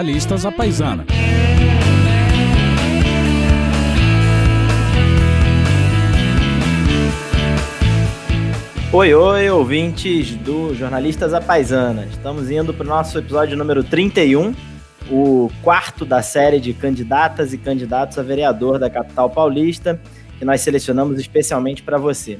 [0.00, 1.04] Jornalistas à Paisana.
[8.90, 12.06] Oi, oi, ouvintes do Jornalistas à Paisana.
[12.06, 14.54] Estamos indo para o nosso episódio número 31,
[15.10, 20.00] o quarto da série de candidatas e candidatos a vereador da capital paulista,
[20.38, 22.38] que nós selecionamos especialmente para você.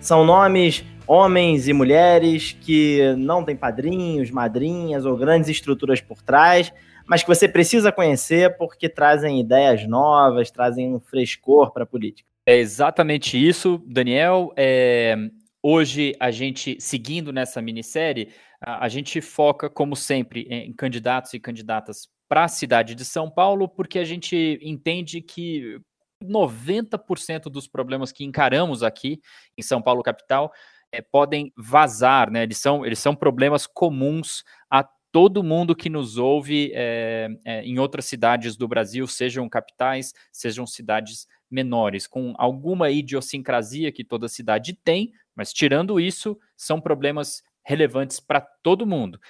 [0.00, 6.72] São nomes homens e mulheres que não têm padrinhos, madrinhas ou grandes estruturas por trás,
[7.06, 12.28] mas que você precisa conhecer porque trazem ideias novas, trazem um frescor para a política.
[12.46, 14.52] É exatamente isso, Daniel.
[14.56, 15.16] É,
[15.64, 21.38] Hoje, a gente, seguindo nessa minissérie, a, a gente foca, como sempre, em candidatos e
[21.38, 25.80] candidatas para a cidade de São Paulo, porque a gente entende que
[26.20, 29.20] 90% dos problemas que encaramos aqui
[29.56, 30.52] em São Paulo capital
[30.90, 32.42] é, podem vazar, né?
[32.42, 37.78] Eles são, eles são problemas comuns a todo mundo que nos ouve é, é, em
[37.78, 44.72] outras cidades do Brasil, sejam capitais, sejam cidades menores, com alguma idiosincrasia que toda cidade
[44.72, 49.20] tem, mas tirando isso, são problemas relevantes para todo mundo.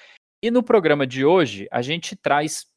[0.41, 2.71] E no programa de hoje, a gente traz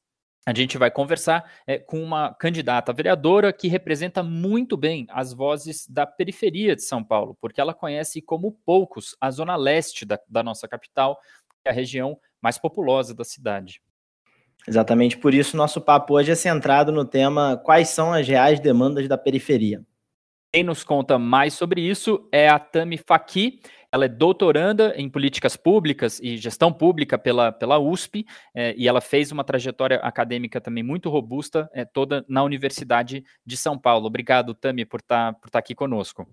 [0.47, 5.87] a gente vai conversar é, com uma candidata vereadora que representa muito bem as vozes
[5.87, 10.43] da periferia de São Paulo, porque ela conhece como poucos a zona leste da, da
[10.43, 11.19] nossa capital,
[11.65, 12.15] é a região
[12.45, 13.81] mais populosa da cidade.
[14.67, 19.07] Exatamente por isso, nosso papo hoje é centrado no tema quais são as reais demandas
[19.07, 19.83] da periferia.
[20.53, 23.59] Quem nos conta mais sobre isso é a Tami Faki.
[23.91, 29.01] Ela é doutoranda em políticas públicas e gestão pública pela, pela USP, é, e ela
[29.01, 34.05] fez uma trajetória acadêmica também muito robusta, é, toda na Universidade de São Paulo.
[34.05, 36.27] Obrigado, Tami, por estar tá, por tá aqui conosco.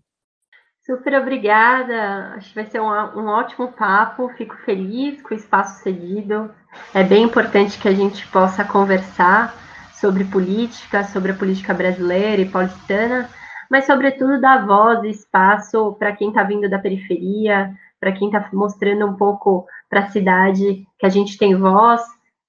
[0.85, 2.35] Super obrigada.
[2.37, 4.29] Acho que vai ser um, um ótimo papo.
[4.37, 6.51] Fico feliz com o espaço cedido.
[6.93, 9.55] É bem importante que a gente possa conversar
[9.92, 13.29] sobre política, sobre a política brasileira e paulistana
[13.73, 18.47] mas sobretudo dar voz e espaço para quem está vindo da periferia, para quem está
[18.53, 22.03] mostrando um pouco para a cidade que a gente tem voz,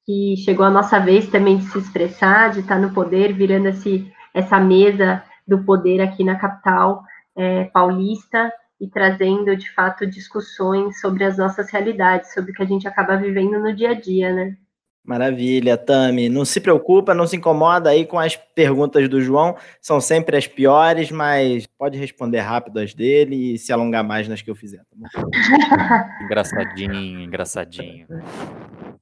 [0.05, 3.69] que chegou a nossa vez também de se expressar, de estar tá no poder, virando
[3.69, 7.05] esse, essa mesa do poder aqui na capital
[7.35, 12.65] é, paulista e trazendo de fato discussões sobre as nossas realidades, sobre o que a
[12.65, 14.57] gente acaba vivendo no dia a dia, né?
[15.03, 16.29] Maravilha, Tami.
[16.29, 19.55] Não se preocupa, não se incomoda aí com as perguntas do João.
[19.81, 24.41] São sempre as piores, mas pode responder rápido as dele e se alongar mais nas
[24.41, 24.81] que eu fizer.
[25.11, 28.07] Tá engraçadinho, engraçadinho.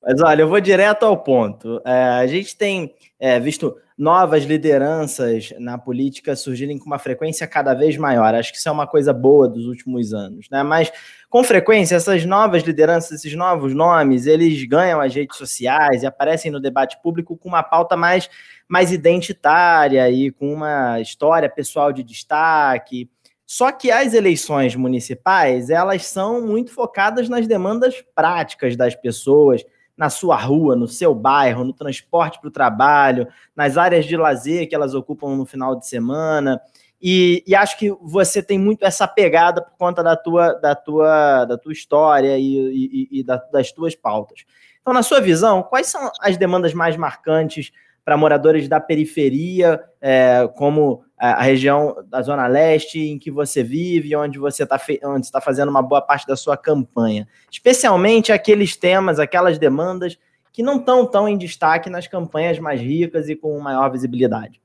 [0.02, 1.80] Mas olha, eu vou direto ao ponto.
[1.86, 7.76] É, a gente tem é, visto novas lideranças na política surgirem com uma frequência cada
[7.76, 8.34] vez maior.
[8.34, 10.64] Acho que isso é uma coisa boa dos últimos anos, né?
[10.64, 10.92] Mas
[11.32, 16.52] com frequência essas novas lideranças, esses novos nomes, eles ganham as redes sociais e aparecem
[16.52, 18.30] no debate público com uma pauta mais
[18.68, 23.10] mais identitária e com uma história pessoal de destaque.
[23.46, 29.64] Só que as eleições municipais, elas são muito focadas nas demandas práticas das pessoas,
[29.96, 33.26] na sua rua, no seu bairro, no transporte para o trabalho,
[33.56, 36.62] nas áreas de lazer que elas ocupam no final de semana.
[37.02, 41.46] E, e, acho que você tem muito essa pegada por conta da tua, da tua,
[41.46, 44.46] da tua história e, e, e da, das tuas pautas.
[44.82, 47.72] Então, na sua visão, quais são as demandas mais marcantes
[48.04, 54.16] para moradores da periferia, é, como a região da Zona Leste em que você vive,
[54.16, 54.80] onde você está
[55.20, 57.28] está fazendo uma boa parte da sua campanha.
[57.52, 60.18] Especialmente aqueles temas, aquelas demandas
[60.52, 64.60] que não estão tão em destaque nas campanhas mais ricas e com maior visibilidade.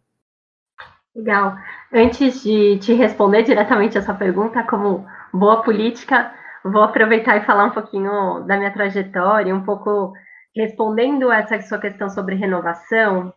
[1.16, 1.56] Legal.
[1.90, 6.30] Antes de te responder diretamente essa pergunta, como boa política,
[6.62, 10.12] vou aproveitar e falar um pouquinho da minha trajetória, um pouco
[10.54, 13.32] respondendo essa sua questão sobre renovação,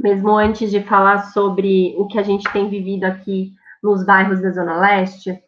[0.00, 3.50] mesmo antes de falar sobre o que a gente tem vivido aqui
[3.82, 5.42] nos bairros da Zona Leste,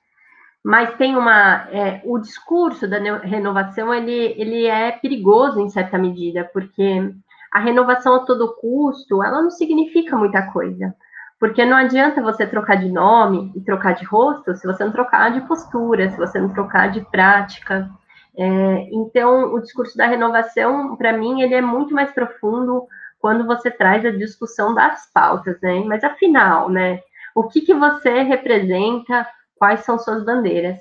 [0.64, 6.50] mas tem uma é, o discurso da renovação ele, ele é perigoso em certa medida
[6.52, 7.14] porque
[7.52, 10.94] a renovação a todo custo ela não significa muita coisa
[11.40, 15.32] porque não adianta você trocar de nome e trocar de rosto se você não trocar
[15.32, 17.90] de postura se você não trocar de prática
[18.36, 22.86] é, então, o discurso da renovação, para mim, ele é muito mais profundo
[23.18, 25.80] quando você traz a discussão das pautas, né?
[25.84, 27.00] Mas afinal, né?
[27.34, 29.26] O que, que você representa?
[29.56, 30.78] Quais são suas bandeiras?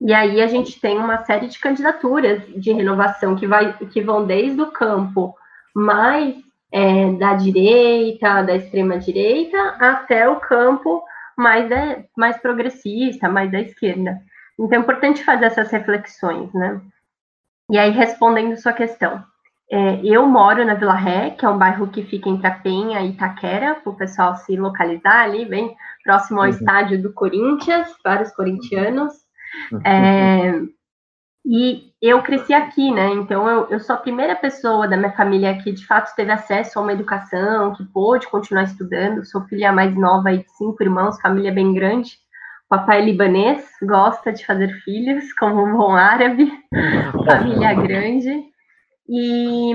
[0.00, 4.24] E aí a gente tem uma série de candidaturas de renovação que, vai, que vão
[4.24, 5.34] desde o campo
[5.74, 6.36] mais
[6.72, 11.02] é, da direita, da extrema direita, até o campo
[11.36, 14.20] mais, de, mais progressista, mais da esquerda.
[14.58, 16.80] Então é importante fazer essas reflexões, né?
[17.70, 19.22] E aí, respondendo sua questão,
[19.68, 23.00] É, eu moro na Vila Ré, que é um bairro que fica entre a Penha
[23.00, 25.74] e Itaquera, para o pessoal se localizar ali, bem
[26.04, 26.50] próximo ao uhum.
[26.50, 29.12] estádio do Corinthians, vários corintianos.
[29.72, 29.80] Uhum.
[29.84, 30.62] É,
[31.48, 33.08] e eu cresci aqui, né?
[33.10, 36.76] Então eu, eu sou a primeira pessoa da minha família que de fato teve acesso
[36.76, 39.24] a uma educação, que pôde continuar estudando.
[39.24, 42.18] Sou filha mais nova de cinco irmãos, família bem grande.
[42.68, 46.50] Papai é libanês, gosta de fazer filhos, como um bom árabe,
[47.24, 48.44] família grande.
[49.08, 49.72] E,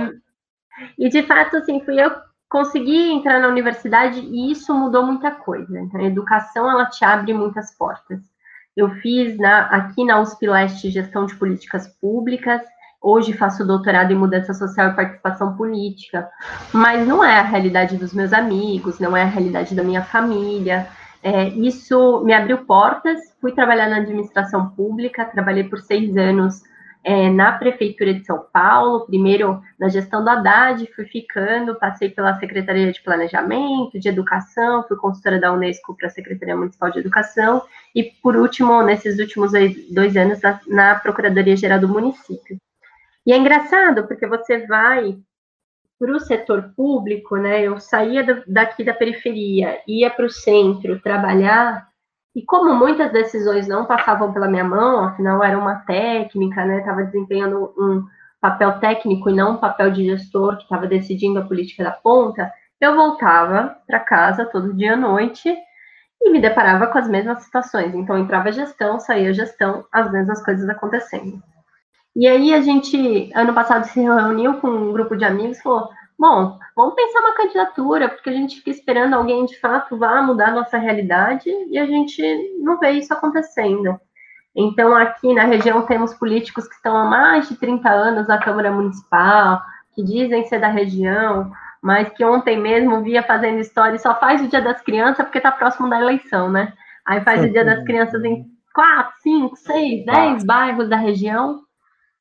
[0.99, 2.11] e de fato, assim, fui eu
[2.49, 5.79] consegui entrar na universidade e isso mudou muita coisa.
[5.79, 8.30] Então, a educação, ela te abre muitas portas.
[8.75, 12.61] Eu fiz na, aqui na USP Leste Gestão de Políticas Públicas,
[13.01, 16.29] hoje faço doutorado em Mudança Social e Participação Política,
[16.71, 20.87] mas não é a realidade dos meus amigos, não é a realidade da minha família.
[21.21, 26.63] É, isso me abriu portas, fui trabalhar na administração pública, trabalhei por seis anos
[27.03, 32.39] é, na Prefeitura de São Paulo, primeiro na gestão do Haddad, fui ficando, passei pela
[32.39, 37.63] Secretaria de Planejamento, de Educação, fui consultora da Unesco para a Secretaria Municipal de Educação,
[37.95, 39.51] e por último, nesses últimos
[39.89, 42.57] dois anos, na, na Procuradoria-Geral do município.
[43.25, 45.17] E é engraçado, porque você vai
[45.99, 47.61] para o setor público, né?
[47.61, 51.90] Eu saía do, daqui da periferia, ia para o centro trabalhar,
[52.35, 56.79] e como muitas decisões não passavam pela minha mão, afinal era uma técnica, né?
[56.79, 58.03] Estava desempenhando um
[58.39, 62.51] papel técnico e não um papel de gestor que estava decidindo a política da ponta,
[62.79, 65.55] eu voltava para casa todo dia à noite
[66.19, 67.93] e me deparava com as mesmas situações.
[67.93, 71.41] Então entrava gestão, saía gestão, as mesmas coisas acontecendo.
[72.15, 75.89] E aí a gente, ano passado, se reuniu com um grupo de amigos e falou:
[76.21, 80.49] bom, vamos pensar uma candidatura, porque a gente fica esperando alguém de fato vá mudar
[80.49, 82.21] a nossa realidade e a gente
[82.59, 83.99] não vê isso acontecendo.
[84.55, 88.71] Então, aqui na região temos políticos que estão há mais de 30 anos na Câmara
[88.71, 89.63] Municipal,
[89.95, 91.51] que dizem ser da região,
[91.81, 95.39] mas que ontem mesmo via fazendo história e só faz o Dia das Crianças porque
[95.39, 96.71] está próximo da eleição, né?
[97.03, 98.45] Aí faz o Dia das Crianças em
[98.75, 101.61] 4, 5, 6, 10 bairros da região,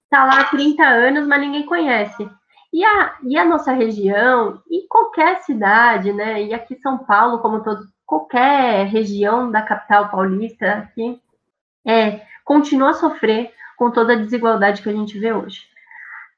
[0.05, 2.26] está lá há 30 anos, mas ninguém conhece.
[2.72, 6.43] E a, e a nossa região, e qualquer cidade, né?
[6.44, 11.20] E aqui São Paulo, como todo, qualquer região da capital paulista aqui,
[11.84, 15.62] é, continua a sofrer com toda a desigualdade que a gente vê hoje.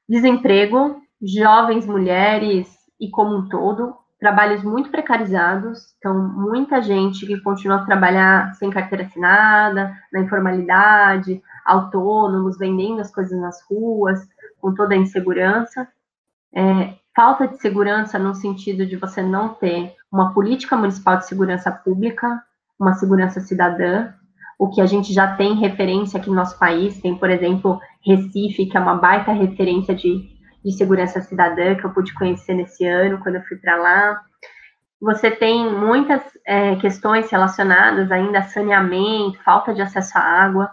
[0.09, 2.67] Desemprego, jovens mulheres
[2.99, 8.71] e como um todo, trabalhos muito precarizados, então muita gente que continua a trabalhar sem
[8.71, 14.19] carteira assinada, na informalidade, autônomos, vendendo as coisas nas ruas,
[14.59, 15.87] com toda a insegurança
[16.55, 21.71] é, falta de segurança no sentido de você não ter uma política municipal de segurança
[21.71, 22.41] pública,
[22.79, 24.13] uma segurança cidadã,
[24.57, 28.67] o que a gente já tem referência aqui no nosso país, tem, por exemplo, Recife,
[28.67, 30.29] que é uma baita referência de,
[30.63, 34.21] de segurança cidadã, que eu pude conhecer nesse ano, quando eu fui para lá.
[35.01, 40.71] Você tem muitas é, questões relacionadas ainda a saneamento, falta de acesso à água.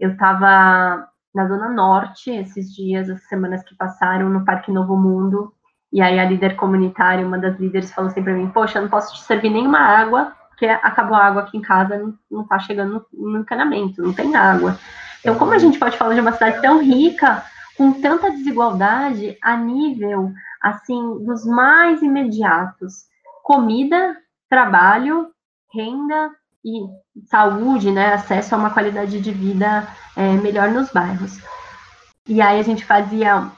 [0.00, 5.52] Eu estava na Zona Norte esses dias, as semanas que passaram, no Parque Novo Mundo.
[5.92, 8.88] E aí a líder comunitária, uma das líderes, falou assim para mim: Poxa, eu não
[8.88, 12.58] posso te servir nenhuma água, porque acabou a água aqui em casa, não, não tá
[12.58, 14.78] chegando no encanamento, não tem água.
[15.20, 17.42] Então, como a gente pode falar de uma cidade tão rica,
[17.76, 20.32] com tanta desigualdade a nível,
[20.62, 23.06] assim, dos mais imediatos?
[23.42, 24.16] Comida,
[24.48, 25.28] trabalho,
[25.72, 26.30] renda
[26.64, 29.86] e saúde, né, acesso a uma qualidade de vida
[30.16, 31.38] é, melhor nos bairros.
[32.26, 33.50] E aí a gente fazia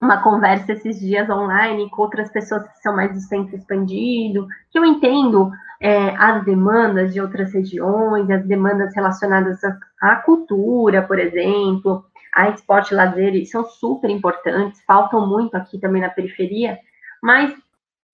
[0.00, 4.78] uma conversa esses dias online com outras pessoas que são mais do centro expandido, que
[4.78, 5.50] eu entendo
[5.80, 9.60] é, as demandas de outras regiões, as demandas relacionadas
[10.00, 16.02] à, cultura, por exemplo, a esporte e lazer, são super importantes, faltam muito aqui também
[16.02, 16.78] na periferia,
[17.22, 17.54] mas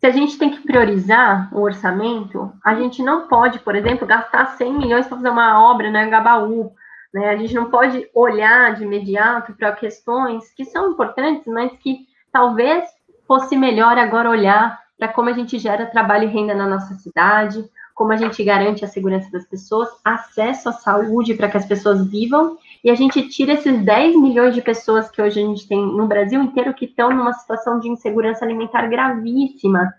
[0.01, 4.57] se a gente tem que priorizar o orçamento, a gente não pode, por exemplo, gastar
[4.57, 6.73] 100 milhões para fazer uma obra no Engabaú.
[7.13, 7.31] Né?
[7.31, 12.85] A gente não pode olhar de imediato para questões que são importantes, mas que talvez
[13.27, 17.65] fosse melhor agora olhar para como a gente gera trabalho e renda na nossa cidade,
[17.95, 22.07] como a gente garante a segurança das pessoas, acesso à saúde para que as pessoas
[22.11, 25.79] vivam, e a gente tira esses 10 milhões de pessoas que hoje a gente tem
[25.79, 29.91] no Brasil inteiro que estão numa situação de insegurança alimentar gravíssima.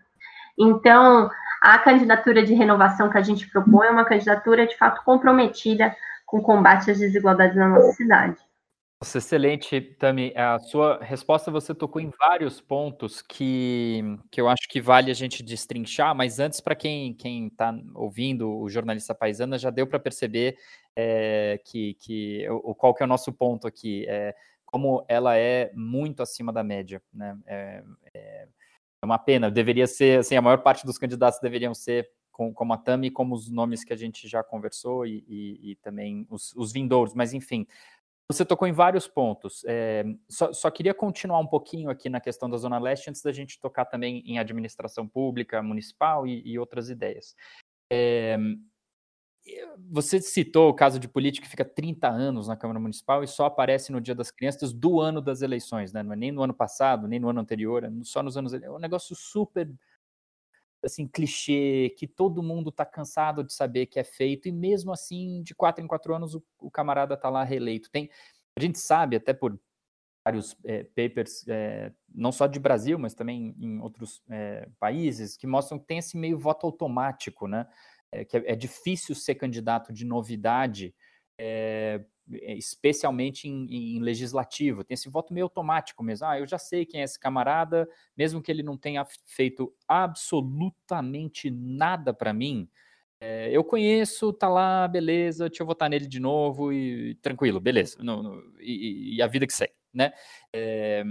[0.58, 1.28] Então,
[1.60, 5.96] a candidatura de renovação que a gente propõe é uma candidatura de fato comprometida
[6.28, 8.38] com o combate às desigualdades na nossa cidade.
[9.02, 10.32] Nossa, excelente, Tami.
[10.36, 14.02] A sua resposta você tocou em vários pontos que,
[14.32, 17.16] que eu acho que vale a gente destrinchar, mas antes, para quem
[17.48, 20.56] está ouvindo o jornalista paisana, já deu para perceber
[20.96, 24.06] é, que, que o, qual que é o nosso ponto aqui.
[24.08, 24.36] É,
[24.66, 27.38] como ela é muito acima da média, né?
[27.46, 27.84] É,
[28.14, 28.48] é,
[29.02, 29.50] é uma pena.
[29.50, 33.34] Deveria ser, assim, a maior parte dos candidatos deveriam ser com, como a Tami, como
[33.34, 37.14] os nomes que a gente já conversou e, e, e também os, os, vindouros.
[37.14, 37.66] Mas enfim,
[38.30, 39.64] você tocou em vários pontos.
[39.66, 43.32] É, só, só, queria continuar um pouquinho aqui na questão da Zona Leste antes da
[43.32, 47.34] gente tocar também em administração pública, municipal e, e outras ideias.
[47.90, 48.38] É,
[49.92, 53.46] você citou o caso de político que fica 30 anos na Câmara Municipal e só
[53.46, 56.02] aparece no Dia das Crianças do ano das eleições, né?
[56.02, 58.54] Não é nem no ano passado, nem no ano anterior, é só nos anos.
[58.54, 59.72] É um negócio super
[60.84, 65.42] assim clichê que todo mundo está cansado de saber que é feito e mesmo assim
[65.42, 67.90] de quatro em quatro anos o, o camarada está lá reeleito.
[67.92, 68.10] Tem
[68.58, 69.60] a gente sabe até por
[70.26, 75.46] vários é, papers, é, não só de Brasil, mas também em outros é, países, que
[75.46, 77.68] mostram que tem esse meio voto automático, né?
[78.12, 80.94] É, que é, é, difícil ser candidato de novidade,
[81.38, 84.84] é, especialmente em, em, legislativo.
[84.84, 86.26] Tem esse voto meio automático mesmo.
[86.28, 91.52] Ah, eu já sei quem é esse camarada, mesmo que ele não tenha feito absolutamente
[91.52, 92.70] nada para mim.
[93.20, 97.98] É, eu conheço, tá lá, beleza, deixa eu votar nele de novo e tranquilo, beleza.
[98.04, 100.12] No, no, e, e, a vida que segue, né?
[100.54, 101.04] É,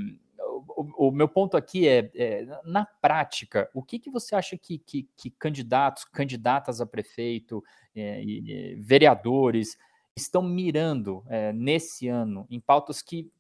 [0.76, 5.08] o, meu ponto aqui é, é, na prática, o que, que você acha que, que,
[5.16, 7.62] que candidatos, candidatas a prefeito,
[7.94, 9.76] é, e, vereadores
[10.16, 13.30] estão mirando é, nesse ano em pautas que,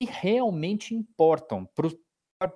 [0.00, 1.68] que realmente importam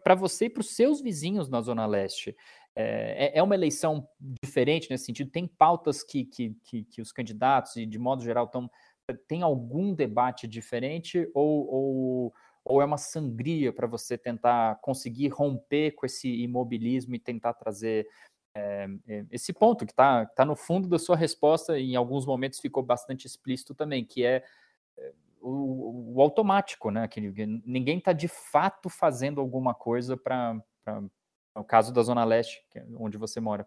[0.02, 2.36] para você e para os seus vizinhos na Zona Leste?
[2.74, 4.06] É, é, é uma eleição
[4.42, 5.30] diferente nesse sentido?
[5.30, 8.70] Tem pautas que, que, que, que os candidatos, e de modo geral, estão.
[9.28, 12.34] Tem algum debate diferente ou, ou
[12.66, 18.08] ou é uma sangria para você tentar conseguir romper com esse imobilismo e tentar trazer
[18.54, 18.88] é,
[19.30, 22.82] esse ponto que está tá no fundo da sua resposta e em alguns momentos ficou
[22.82, 24.42] bastante explícito também, que é
[25.40, 27.06] o, o automático, né?
[27.06, 30.60] Que ninguém está de fato fazendo alguma coisa para
[31.54, 33.66] o caso da Zona Leste, é onde você mora.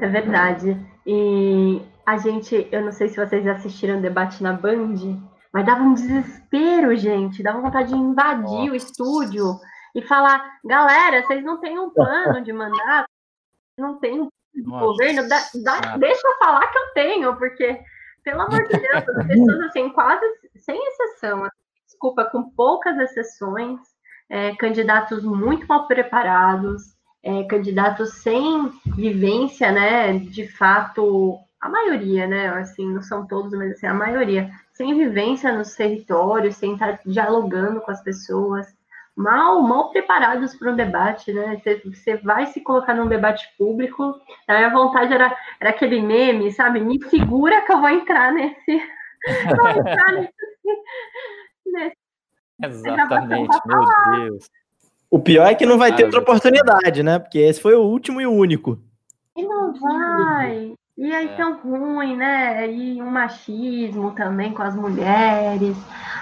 [0.00, 0.76] É verdade.
[1.06, 5.20] E a gente, eu não sei se vocês assistiram o debate na Band,
[5.52, 7.42] mas dava um desespero, gente.
[7.42, 8.72] Dava vontade de invadir Nossa.
[8.72, 9.60] o estúdio
[9.94, 13.08] e falar: galera, vocês não têm um plano de mandato,
[13.78, 15.28] não tem um de governo.
[15.28, 17.80] Dá, dá, deixa eu falar que eu tenho, porque,
[18.22, 20.24] pelo amor de Deus, as pessoas, assim, quase
[20.56, 21.48] sem exceção,
[21.86, 23.80] desculpa, com poucas exceções,
[24.28, 26.82] é, candidatos muito mal preparados,
[27.22, 33.72] é, candidatos sem vivência, né, de fato, a maioria, né, assim, não são todos, mas
[33.72, 34.50] assim, a maioria,
[34.82, 38.66] sem vivência nos territórios, sem estar dialogando com as pessoas,
[39.14, 41.60] mal, mal preparados para um debate, né?
[41.84, 46.80] Você vai se colocar num debate público, a minha vontade era, era aquele meme, sabe?
[46.80, 48.82] Me segura que eu vou entrar nesse.
[49.56, 50.32] vou entrar nesse.
[51.66, 51.96] nesse
[52.60, 53.80] Exatamente, meu
[54.16, 54.50] Deus.
[55.08, 57.20] O pior é que não vai ter outra oportunidade, né?
[57.20, 58.80] Porque esse foi o último e o único.
[59.36, 60.74] E não vai.
[60.96, 61.36] E aí é.
[61.36, 62.70] tão ruim, né?
[62.70, 65.76] E um machismo também com as mulheres.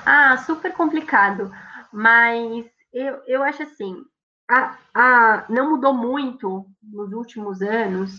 [0.07, 1.53] Ah, super complicado.
[1.93, 4.05] Mas eu, eu acho assim,
[4.49, 8.13] a, a, não mudou muito nos últimos anos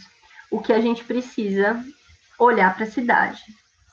[0.51, 1.83] o que a gente precisa
[2.37, 3.41] olhar para a cidade.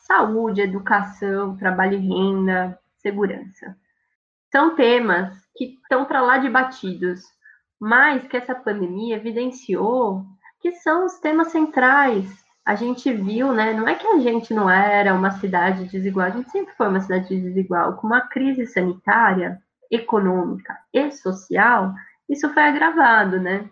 [0.06, 3.76] Saúde, educação, trabalho e renda, segurança.
[4.50, 7.20] São temas que estão para lá de batidos,
[7.78, 10.24] mas que essa pandemia evidenciou
[10.60, 13.72] que são os temas centrais a gente viu, né?
[13.72, 17.00] Não é que a gente não era uma cidade desigual, a gente sempre foi uma
[17.00, 17.96] cidade desigual.
[17.96, 19.58] Com uma crise sanitária,
[19.90, 21.94] econômica e social,
[22.28, 23.70] isso foi agravado, né?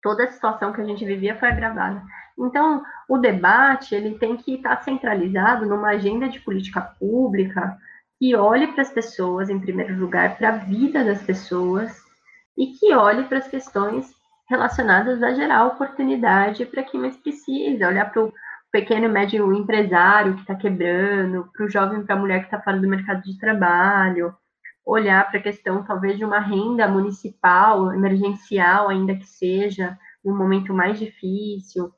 [0.00, 2.00] Toda a situação que a gente vivia foi agravada.
[2.38, 7.76] Então, o debate ele tem que estar centralizado numa agenda de política pública
[8.20, 11.92] que olhe para as pessoas, em primeiro lugar, para a vida das pessoas
[12.56, 14.14] e que olhe para as questões
[14.48, 18.32] relacionadas a gerar oportunidade para quem mais precisa, olhar para o
[18.72, 22.60] pequeno e médio empresário que está quebrando, para o jovem, para a mulher que está
[22.60, 24.34] fora do mercado de trabalho,
[24.84, 30.72] olhar para a questão talvez de uma renda municipal, emergencial, ainda que seja, num momento
[30.72, 31.92] mais difícil.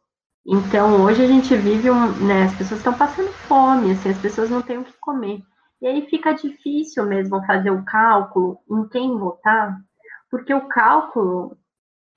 [0.44, 4.50] Então, hoje a gente vive, um, né, as pessoas estão passando fome, assim, as pessoas
[4.50, 5.40] não têm o que comer.
[5.80, 9.78] E aí fica difícil mesmo fazer o cálculo em quem votar,
[10.30, 11.56] porque o cálculo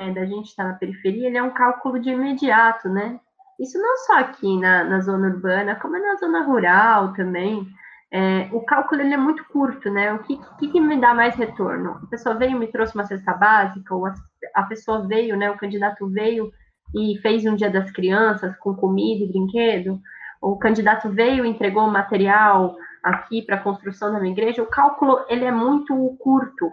[0.09, 3.19] é, da gente estar na periferia, ele é um cálculo de imediato, né?
[3.59, 7.67] Isso não só aqui na, na zona urbana, como na zona rural também.
[8.11, 10.13] É, o cálculo ele é muito curto, né?
[10.13, 11.99] O que, que, que, me dá mais retorno?
[12.03, 14.13] A pessoa veio e me trouxe uma cesta básica, ou a,
[14.55, 15.49] a pessoa veio, né?
[15.49, 16.51] O candidato veio
[16.95, 19.99] e fez um dia das crianças com comida e brinquedo,
[20.41, 25.25] o candidato veio e entregou material aqui para a construção da minha igreja, o cálculo
[25.29, 26.71] ele é muito curto,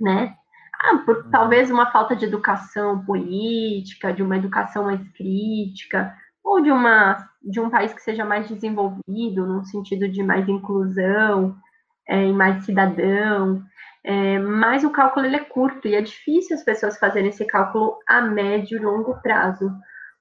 [0.00, 0.34] né?
[0.82, 1.30] Ah, por uhum.
[1.30, 7.60] talvez uma falta de educação política, de uma educação mais crítica, ou de, uma, de
[7.60, 11.54] um país que seja mais desenvolvido, no sentido de mais inclusão
[12.08, 13.62] é, e mais cidadão.
[14.02, 17.98] É, mas o cálculo ele é curto e é difícil as pessoas fazerem esse cálculo
[18.08, 19.70] a médio e longo prazo.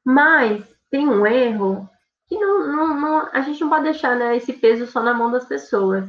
[0.06, 1.90] Mas tem um erro
[2.28, 5.32] que não, não, não, a gente não pode deixar né, esse peso só na mão
[5.32, 6.04] das pessoas.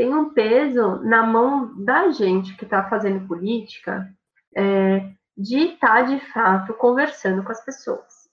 [0.00, 4.08] Tem um peso na mão da gente que está fazendo política
[4.56, 8.26] é, de estar, tá, de fato, conversando com as pessoas.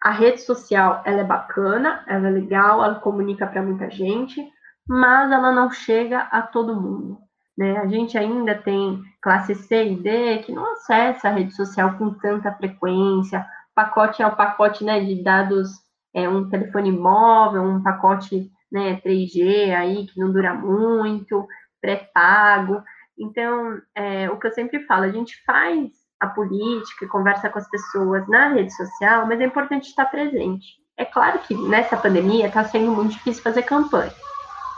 [0.00, 4.48] A rede social, ela é bacana, ela é legal, ela comunica para muita gente,
[4.88, 7.18] mas ela não chega a todo mundo.
[7.58, 7.78] Né?
[7.78, 12.14] A gente ainda tem classe C e D que não acessa a rede social com
[12.14, 13.44] tanta frequência.
[13.74, 15.68] Pacote é o pacote né, de dados
[16.14, 21.46] é, um telefone móvel, um pacote né, 3G aí que não dura muito,
[21.80, 22.82] pré-pago.
[23.18, 27.68] Então, é, o que eu sempre falo, a gente faz a política, conversa com as
[27.68, 30.66] pessoas na rede social, mas é importante estar presente.
[30.96, 34.12] É claro que nessa pandemia está sendo muito difícil fazer campanha,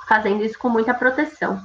[0.08, 1.60] fazendo isso com muita proteção.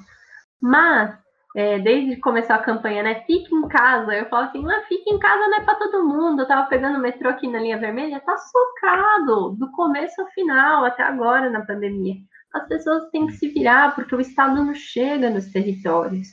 [0.61, 1.17] Mas
[1.55, 3.23] é, desde que começou a campanha, né?
[3.25, 4.13] Fique em casa.
[4.13, 6.41] Eu falo assim, mas fique em casa não é para todo mundo.
[6.41, 10.85] Eu tava pegando o metrô aqui na linha vermelha, tá socado do começo ao final,
[10.85, 12.15] até agora na pandemia.
[12.53, 16.27] As pessoas têm que se virar porque o Estado não chega nos territórios.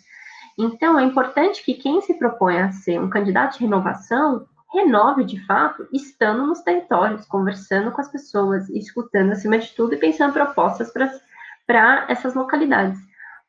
[0.58, 5.44] Então, é importante que quem se propõe a ser um candidato de renovação renove de
[5.46, 10.90] fato, estando nos territórios, conversando com as pessoas, escutando acima de tudo e pensando propostas
[11.66, 12.98] para essas localidades.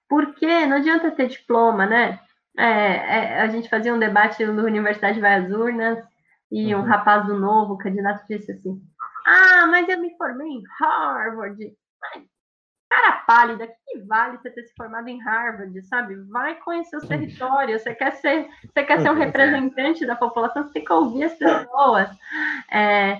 [0.10, 2.20] Porque não adianta ter diploma, né?
[2.58, 6.04] É, é, a gente fazia um debate no Universidade Vai às Urnas
[6.52, 6.82] e uhum.
[6.82, 8.82] um rapaz do Novo, candidato, disse assim:
[9.26, 11.74] Ah, mas eu me formei em Harvard.
[12.90, 16.15] Cara pálida, que vale você ter se formado em Harvard, sabe?
[16.30, 17.82] Vai conhecer os territórios.
[17.82, 21.34] Você quer ser, você quer ser um representante da população, você tem que ouvir as
[21.34, 22.10] pessoas.
[22.72, 23.20] É,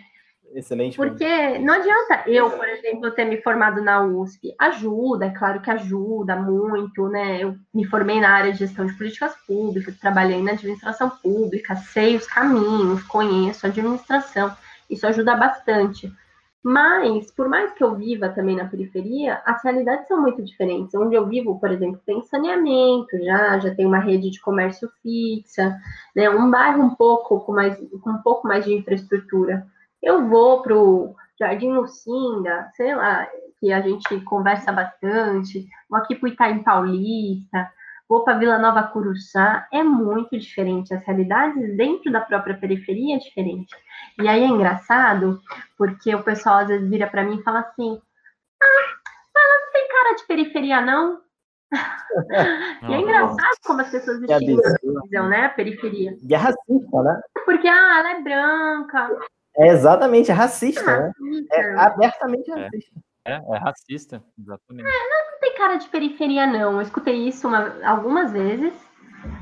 [0.54, 0.98] Excelente.
[0.98, 4.56] Porque não adianta eu, por exemplo, ter me formado na USP.
[4.58, 7.44] Ajuda, é claro que ajuda muito, né?
[7.44, 12.16] Eu me formei na área de gestão de políticas públicas, trabalhei na administração pública, sei
[12.16, 14.52] os caminhos, conheço a administração.
[14.90, 16.12] Isso ajuda bastante.
[16.64, 20.94] Mas, por mais que eu viva também na periferia, as realidades são muito diferentes.
[20.96, 25.78] Onde eu vivo, por exemplo, tem saneamento, já, já tem uma rede de comércio fixa,
[26.16, 26.30] né?
[26.30, 29.66] Um bairro um pouco com mais, com um pouco mais de infraestrutura.
[30.02, 33.28] Eu vou para o Jardim Lucinda, sei lá,
[33.60, 37.72] que a gente conversa bastante, vou aqui para o Itaim Paulista,
[38.08, 40.94] vou para Vila Nova Curuçá, é muito diferente.
[40.94, 43.76] As realidades dentro da própria periferia é diferente.
[44.20, 45.42] E aí é engraçado,
[45.78, 48.02] porque o pessoal às vezes vira para mim e fala assim:
[48.62, 48.98] ah,
[49.36, 51.22] não tem cara de periferia, não?
[52.90, 56.18] e é engraçado como as pessoas estigmatizam, né, a periferia.
[56.24, 57.22] E é racista, né?
[57.46, 59.10] Porque, ah, ela é branca,
[59.58, 61.12] é exatamente, é racista, né?
[61.52, 62.64] É abertamente é.
[62.64, 63.02] racista.
[63.26, 64.88] É, é racista, exatamente.
[64.88, 66.74] É, não, tem cara de periferia, não.
[66.74, 68.74] Eu escutei isso uma, algumas vezes.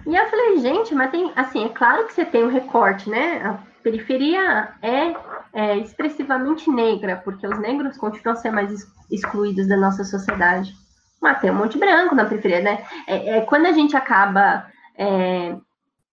[0.08, 3.46] E eu falei, gente, mas tem, assim, é claro que você tem um recorte, né?
[3.46, 5.14] A periferia é,
[5.54, 10.74] é expressivamente negra, porque os negros continuam a ser mais excluídos da nossa sociedade.
[11.22, 12.86] Mas tem um monte branco na periferia, né?
[13.06, 14.66] É, é quando a gente acaba
[14.98, 15.56] é,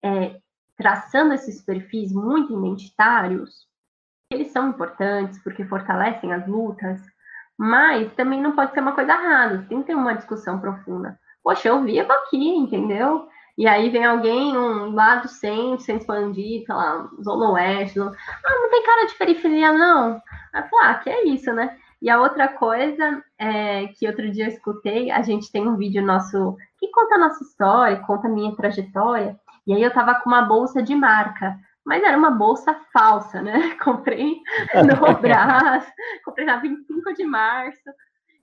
[0.02, 0.36] é,
[0.76, 3.69] traçando esses perfis muito identitários,
[4.30, 7.00] eles são importantes porque fortalecem as lutas,
[7.58, 11.18] mas também não pode ser uma coisa rasa, tem que ter uma discussão profunda.
[11.42, 13.28] Poxa, eu vivo aqui, entendeu?
[13.58, 18.12] E aí vem alguém um lá do centro, sem expandir, sei lá, Zona Oeste, zona...
[18.44, 20.22] ah, não tem cara de periferia, não.
[20.52, 21.76] Aí falar, ah, que é isso, né?
[22.00, 26.02] E a outra coisa é que outro dia eu escutei, a gente tem um vídeo
[26.02, 30.30] nosso que conta a nossa história, conta a minha trajetória, e aí eu tava com
[30.30, 31.58] uma bolsa de marca
[31.90, 33.76] mas era uma bolsa falsa, né?
[33.82, 34.40] Comprei
[34.86, 35.84] no Brás,
[36.24, 37.90] comprei na 25 de março.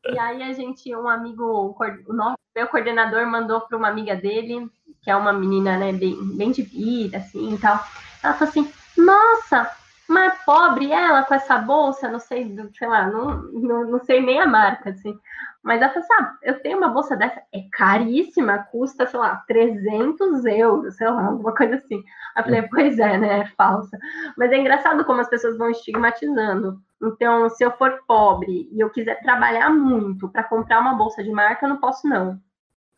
[0.03, 4.69] E aí a gente, um amigo, o meu coordenador mandou para uma amiga dele,
[5.01, 7.79] que é uma menina, né, bem, bem de vida, assim, e tal.
[8.21, 9.71] Ela falou assim, nossa,
[10.09, 14.41] mas pobre ela com essa bolsa, não sei, sei lá, não, não, não sei nem
[14.41, 15.17] a marca, assim.
[15.67, 19.43] Mas ela falou assim: ah, eu tenho uma bolsa dessa, é caríssima, custa, sei lá,
[19.49, 22.01] 300 euros, sei lá, alguma coisa assim.
[22.35, 22.67] Aí eu falei: é.
[22.71, 23.39] pois é, né?
[23.41, 23.99] É falsa.
[24.37, 26.79] Mas é engraçado como as pessoas vão estigmatizando.
[27.03, 31.31] Então, se eu for pobre e eu quiser trabalhar muito para comprar uma bolsa de
[31.31, 32.39] marca, eu não posso, não.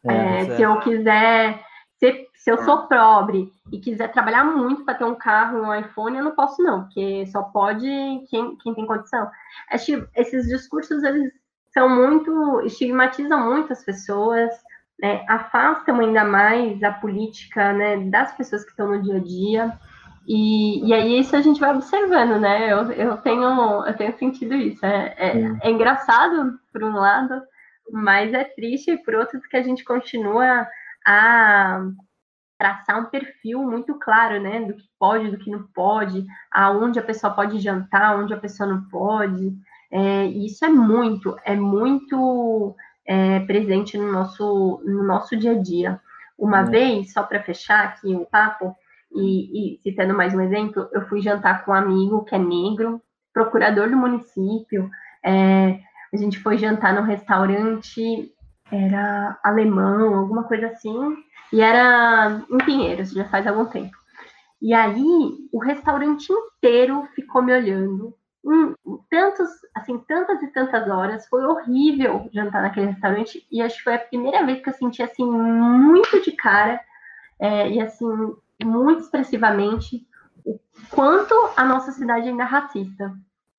[0.05, 1.65] É, é, se eu quiser,
[1.97, 6.19] se, se eu sou pobre e quiser trabalhar muito para ter um carro, um iPhone,
[6.19, 7.87] eu não posso, não, porque só pode
[8.29, 9.27] quem, quem tem condição.
[9.71, 11.33] Acho que esses discursos, eles
[11.79, 14.51] são muito, estigmatizam muito as pessoas,
[15.01, 19.79] né, afastam ainda mais a política né, das pessoas que estão no dia a dia.
[20.27, 22.71] E, e aí isso a gente vai observando, né?
[22.71, 24.85] Eu, eu, tenho, eu tenho sentido isso.
[24.85, 27.41] É, é, é engraçado, por um lado,
[27.89, 30.67] mas é triste por outro que a gente continua
[31.07, 31.81] a
[32.59, 37.03] traçar um perfil muito claro, né, do que pode, do que não pode, aonde a
[37.03, 39.57] pessoa pode jantar, onde a pessoa não pode.
[39.91, 42.75] É, isso é muito, é muito
[43.05, 45.99] é, presente no nosso, no nosso dia a dia.
[46.37, 46.65] Uma é.
[46.65, 48.75] vez, só para fechar aqui o papo,
[49.11, 53.01] e, e citando mais um exemplo, eu fui jantar com um amigo que é negro,
[53.33, 54.89] procurador do município,
[55.23, 55.79] é,
[56.13, 58.31] a gente foi jantar no restaurante,
[58.71, 61.15] era alemão, alguma coisa assim,
[61.51, 63.97] e era em Pinheiros, já faz algum tempo.
[64.61, 65.03] E aí,
[65.51, 68.13] o restaurante inteiro ficou me olhando.
[68.43, 68.73] Hum,
[69.09, 71.27] tantos, assim, tantas e tantas horas.
[71.27, 73.45] Foi horrível jantar naquele restaurante.
[73.51, 76.79] E acho que foi a primeira vez que eu senti, assim, muito de cara.
[77.39, 78.07] É, e, assim,
[78.63, 80.05] muito expressivamente,
[80.45, 83.13] o quanto a nossa cidade ainda é racista.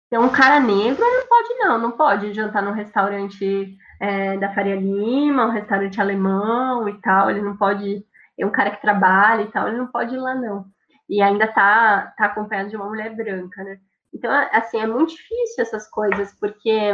[0.07, 1.79] Então, um cara negro não pode, não.
[1.79, 7.43] Não pode jantar no restaurante é, da Faria Lima, um restaurante alemão e tal, ele
[7.43, 8.05] não pode,
[8.39, 10.65] é um cara que trabalha e tal, ele não pode ir lá, não.
[11.09, 13.79] E ainda tá, tá acompanhado de uma mulher branca, né?
[14.13, 16.93] Então, assim, é muito difícil essas coisas, porque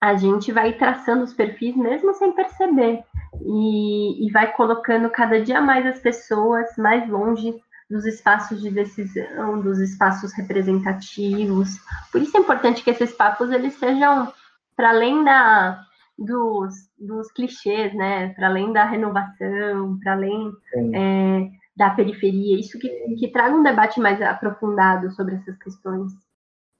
[0.00, 3.02] a gente vai traçando os perfis mesmo sem perceber.
[3.42, 7.54] E, e vai colocando cada dia mais as pessoas mais longe
[7.90, 11.78] dos espaços de decisão, dos espaços representativos.
[12.12, 14.32] Por isso é importante que esses papos eles sejam
[14.76, 15.82] para além da,
[16.18, 18.28] dos, dos clichês, né?
[18.34, 20.52] Para além da renovação, para além
[20.94, 26.12] é, da periferia, isso que, que traga um debate mais aprofundado sobre essas questões.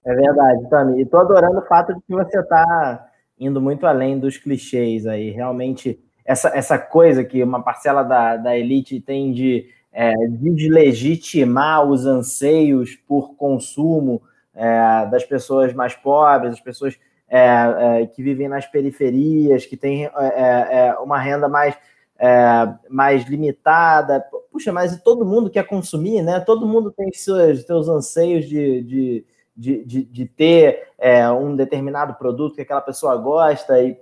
[0.04, 0.98] É verdade, Tami.
[0.98, 3.08] E estou adorando o fato de que você está
[3.38, 5.30] indo muito além dos clichês aí.
[5.30, 12.06] Realmente, essa, essa coisa que uma parcela da, da elite tem de é, deslegitimar os
[12.06, 14.22] anseios por consumo
[14.54, 20.06] é, das pessoas mais pobres, das pessoas é, é, que vivem nas periferias, que têm
[20.06, 20.11] é,
[20.88, 21.76] é uma renda mais,
[22.88, 24.24] mais limitada.
[24.50, 26.40] Puxa, mas todo mundo quer consumir, né?
[26.40, 29.26] Todo mundo tem seus, seus anseios de, de,
[29.59, 30.88] de, de, de ter
[31.40, 33.83] um determinado produto que aquela pessoa gosta.
[33.83, 33.99] E,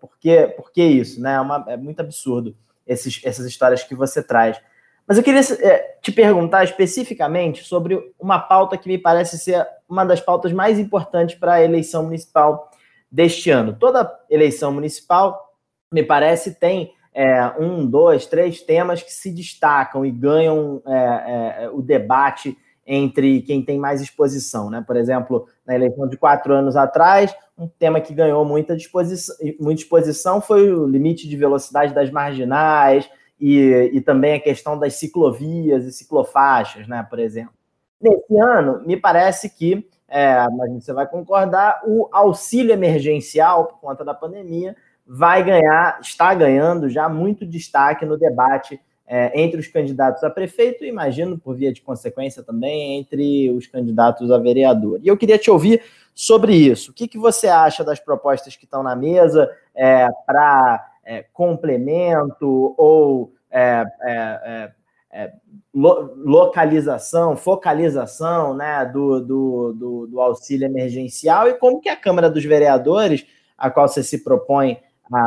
[0.00, 1.20] por, que, por que isso?
[1.20, 1.34] Né?
[1.34, 4.60] É, uma, é muito absurdo esses, essas histórias que você traz.
[5.06, 10.04] Mas eu queria é, te perguntar especificamente sobre uma pauta que me parece ser uma
[10.04, 12.70] das pautas mais importantes para a eleição municipal
[13.10, 13.72] deste ano.
[13.72, 15.54] Toda eleição municipal,
[15.90, 21.70] me parece, tem é, um, dois, três temas que se destacam e ganham é, é,
[21.70, 22.56] o debate
[22.90, 24.70] entre quem tem mais exposição.
[24.70, 24.82] Né?
[24.84, 29.82] Por exemplo, na eleição de quatro anos atrás, um tema que ganhou muita disposição, muita
[29.82, 33.08] exposição foi o limite de velocidade das marginais,
[33.40, 37.52] e, e também a questão das ciclovias e ciclofaixas, né, por exemplo.
[38.00, 44.04] Nesse ano, me parece que, é, mas você vai concordar, o auxílio emergencial, por conta
[44.04, 50.22] da pandemia, vai ganhar, está ganhando já muito destaque no debate é, entre os candidatos
[50.22, 55.00] a prefeito e, imagino, por via de consequência também, entre os candidatos a vereador.
[55.02, 55.82] E eu queria te ouvir
[56.14, 56.90] sobre isso.
[56.90, 62.74] O que, que você acha das propostas que estão na mesa é, para é, complemento
[62.76, 64.72] ou é, é,
[65.10, 65.32] é,
[65.72, 72.28] lo, localização, focalização né, do, do, do, do, auxílio emergencial e como que a Câmara
[72.28, 74.78] dos Vereadores, a qual você se propõe
[75.10, 75.18] a,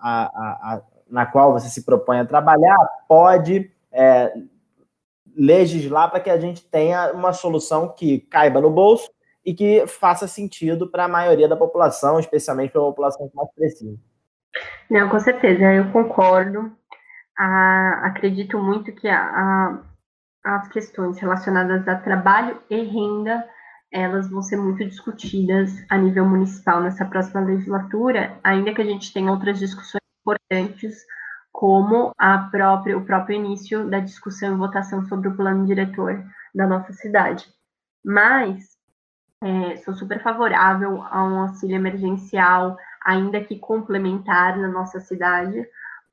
[0.00, 2.76] a, a, na qual você se propõe a trabalhar,
[3.08, 4.32] pode é,
[5.36, 9.10] legislar para que a gente tenha uma solução que caiba no bolso
[9.44, 13.48] e que faça sentido para a maioria da população, especialmente para a população que mais
[13.54, 13.96] precisa.
[14.90, 16.72] Não, com certeza, eu concordo.
[17.38, 19.82] Ah, acredito muito que a, a,
[20.44, 23.48] as questões relacionadas a trabalho e renda
[23.90, 29.12] elas vão ser muito discutidas a nível municipal nessa próxima legislatura, ainda que a gente
[29.12, 31.04] tenha outras discussões importantes,
[31.52, 36.66] como a própria, o próprio início da discussão e votação sobre o plano diretor da
[36.66, 37.46] nossa cidade.
[38.04, 38.76] Mas
[39.42, 45.64] é, sou super favorável a um auxílio emergencial, ainda que complementar na nossa cidade,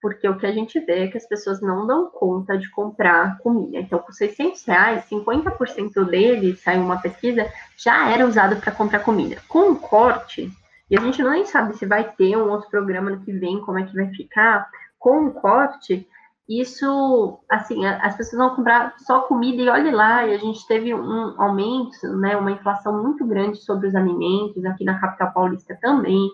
[0.01, 3.39] porque o que a gente vê é que as pessoas não dão conta de comprar
[3.39, 3.80] comida.
[3.80, 9.41] Então, com 600 reais, 50% deles, saiu uma pesquisa, já era usado para comprar comida.
[9.47, 10.51] Com o corte,
[10.89, 13.80] e a gente não sabe se vai ter um outro programa no que vem, como
[13.80, 14.69] é que vai ficar,
[15.00, 16.08] com o corte,
[16.48, 20.93] isso, assim, as pessoas vão comprar só comida e olhe lá, e a gente teve
[20.93, 26.30] um aumento, né, uma inflação muito grande sobre os alimentos, aqui na capital paulista também,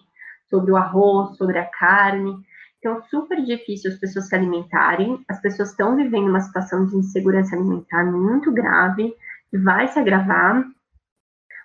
[0.49, 2.37] sobre o arroz, sobre a carne.
[2.79, 5.23] Então, super difícil as pessoas se alimentarem.
[5.29, 9.15] As pessoas estão vivendo uma situação de insegurança alimentar muito grave,
[9.49, 10.65] que vai se agravar.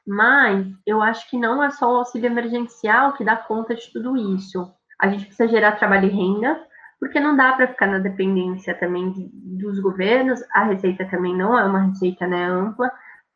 [0.07, 4.17] Mas eu acho que não é só o auxílio emergencial que dá conta de tudo
[4.17, 4.71] isso.
[5.01, 6.61] A gente precisa gerar trabalho e renda,
[7.01, 10.41] porque não dá para ficar na dependência também de, dos governos.
[10.55, 12.91] A receita também não é uma receita né, ampla.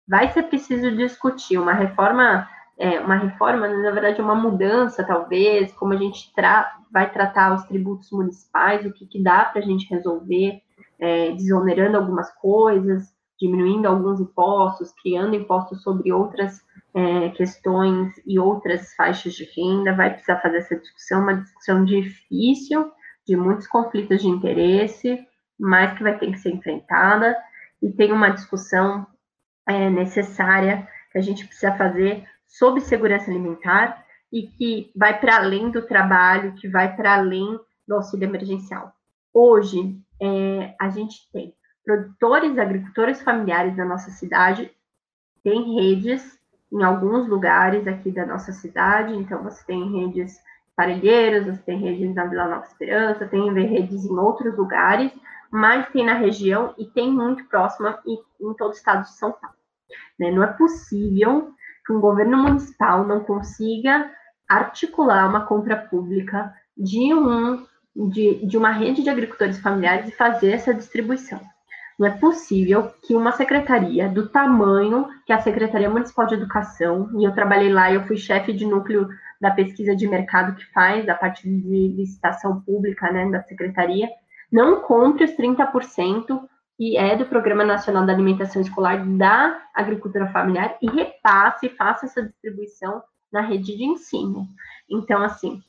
[0.08, 5.92] Vai ser preciso discutir uma reforma, é, uma reforma, na verdade, uma mudança, talvez, como
[5.92, 9.88] a gente tra vai tratar os tributos municipais, o que, que dá para a gente
[9.88, 10.60] resolver,
[10.98, 16.60] é, desonerando algumas coisas, diminuindo alguns impostos, criando impostos sobre outras
[16.94, 22.92] é, questões e outras faixas de renda, vai precisar fazer essa discussão, uma discussão difícil,
[23.26, 25.18] de muitos conflitos de interesse,
[25.58, 27.36] mas que vai ter que ser enfrentada,
[27.82, 29.06] e tem uma discussão
[29.66, 35.70] é, necessária que a gente precisa fazer sobre segurança alimentar e que vai para além
[35.70, 38.92] do trabalho, que vai para além do auxílio emergencial.
[39.32, 44.70] Hoje, é, a gente tem produtores, agricultores familiares da nossa cidade,
[45.42, 46.38] tem redes
[46.72, 50.38] em alguns lugares aqui da nossa cidade, então você tem redes
[50.76, 55.12] Parelheiros, você tem redes na Vila Nova Esperança, tem redes em outros lugares,
[55.50, 59.30] mas tem na região e tem muito próxima e em todo o estado de São
[59.32, 59.56] Paulo.
[60.18, 60.30] Né?
[60.30, 61.52] Não é possível
[61.84, 64.10] que um governo municipal não consiga
[64.48, 70.52] articular uma compra pública de um de, de uma rede de agricultores familiares e fazer
[70.52, 71.40] essa distribuição.
[72.00, 77.24] Não é possível que uma secretaria do tamanho que a Secretaria Municipal de Educação, e
[77.24, 79.06] eu trabalhei lá, eu fui chefe de núcleo
[79.38, 84.08] da pesquisa de mercado que faz, a parte de licitação pública né, da secretaria,
[84.50, 86.40] não compre os 30%
[86.78, 92.22] que é do Programa Nacional da Alimentação Escolar da Agricultura Familiar e repasse, faça essa
[92.22, 94.48] distribuição na rede de ensino.
[94.88, 95.62] Então, assim,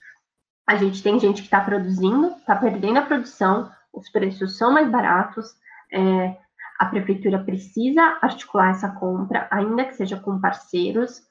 [0.65, 4.89] a gente tem gente que está produzindo, está perdendo a produção, os preços são mais
[4.89, 5.59] baratos,
[5.91, 6.37] é,
[6.79, 11.21] a prefeitura precisa articular essa compra, ainda que seja com parceiros,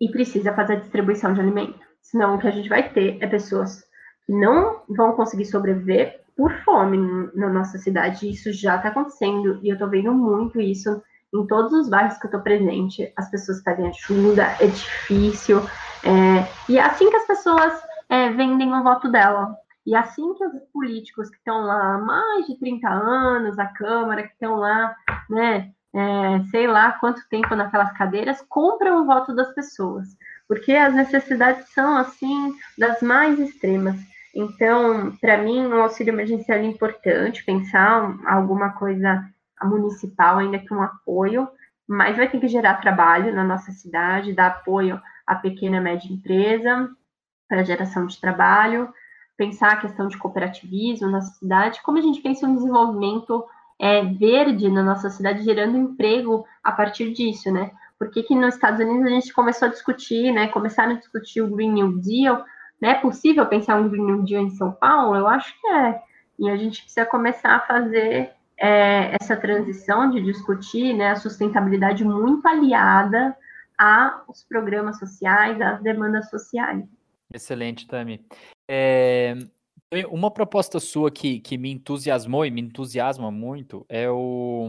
[0.00, 1.78] e precisa fazer a distribuição de alimento.
[2.02, 3.84] Senão, o que a gente vai ter é pessoas
[4.26, 8.30] que não vão conseguir sobreviver por fome na nossa cidade.
[8.30, 11.02] Isso já está acontecendo e eu estou vendo muito isso
[11.34, 13.12] em todos os bairros que eu estou presente.
[13.16, 15.60] As pessoas pedem ajuda, é difícil.
[16.02, 17.72] É, e é assim que as pessoas
[18.08, 19.54] é, vendem o voto dela.
[19.86, 24.22] E assim que os políticos que estão lá há mais de 30 anos, a Câmara,
[24.22, 24.94] que estão lá,
[25.28, 30.06] né, é, sei lá quanto tempo naquelas cadeiras, compram o voto das pessoas,
[30.46, 33.96] porque as necessidades são, assim, das mais extremas.
[34.34, 39.28] Então, para mim, o auxílio emergencial é importante, pensar alguma coisa
[39.62, 41.48] municipal, ainda que um apoio,
[41.88, 46.12] mas vai ter que gerar trabalho na nossa cidade, dar apoio à pequena e média
[46.12, 46.88] empresa,
[47.48, 48.92] para geração de trabalho,
[49.40, 53.42] pensar a questão de cooperativismo na cidade, como a gente pensa no desenvolvimento
[53.78, 57.70] é, verde na nossa cidade, gerando emprego a partir disso, né?
[57.98, 60.48] Por que, que nos Estados Unidos a gente começou a discutir, né?
[60.48, 62.44] Começaram a discutir o Green New Deal,
[62.82, 62.90] né?
[62.90, 65.16] É possível pensar um Green New Deal em São Paulo?
[65.16, 66.02] Eu acho que é.
[66.38, 72.04] E a gente precisa começar a fazer é, essa transição de discutir né, a sustentabilidade
[72.04, 73.34] muito aliada
[73.78, 76.84] aos programas sociais, às demandas sociais.
[77.32, 78.24] Excelente, Tami.
[78.68, 79.34] É,
[80.10, 84.68] uma proposta sua que, que me entusiasmou e me entusiasma muito é o,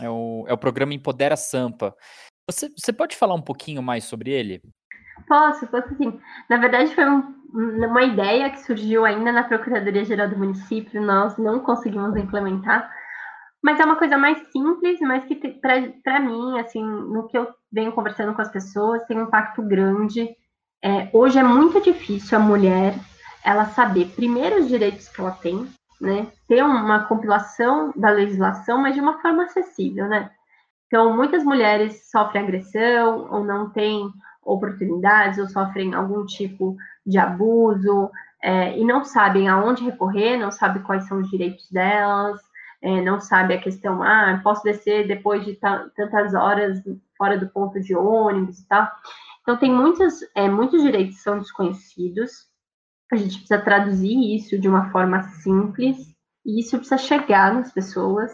[0.00, 1.94] é o, é o programa Empodera Sampa.
[2.48, 4.60] Você, você pode falar um pouquinho mais sobre ele?
[5.28, 6.20] Posso, posso sim.
[6.48, 7.20] Na verdade, foi um,
[7.54, 12.90] uma ideia que surgiu ainda na Procuradoria-Geral do município, nós não conseguimos implementar,
[13.62, 17.92] mas é uma coisa mais simples, mas que para mim, assim, no que eu venho
[17.92, 20.28] conversando com as pessoas, tem um impacto grande.
[20.82, 22.94] É, hoje é muito difícil a mulher
[23.44, 25.68] ela saber primeiro os direitos que ela tem,
[26.00, 26.26] né?
[26.48, 30.30] Ter uma compilação da legislação, mas de uma forma acessível, né?
[30.86, 34.10] Então, muitas mulheres sofrem agressão ou não têm
[34.44, 38.10] oportunidades ou sofrem algum tipo de abuso
[38.42, 42.40] é, e não sabem aonde recorrer, não sabem quais são os direitos delas,
[42.82, 46.82] é, não sabe a questão, ah, posso descer depois de tantas horas
[47.16, 48.88] fora do ponto de ônibus e tal.
[49.42, 52.30] Então, tem muitos, é, muitos direitos que são desconhecidos,
[53.12, 55.98] a gente precisa traduzir isso de uma forma simples
[56.46, 58.32] e isso precisa chegar nas pessoas,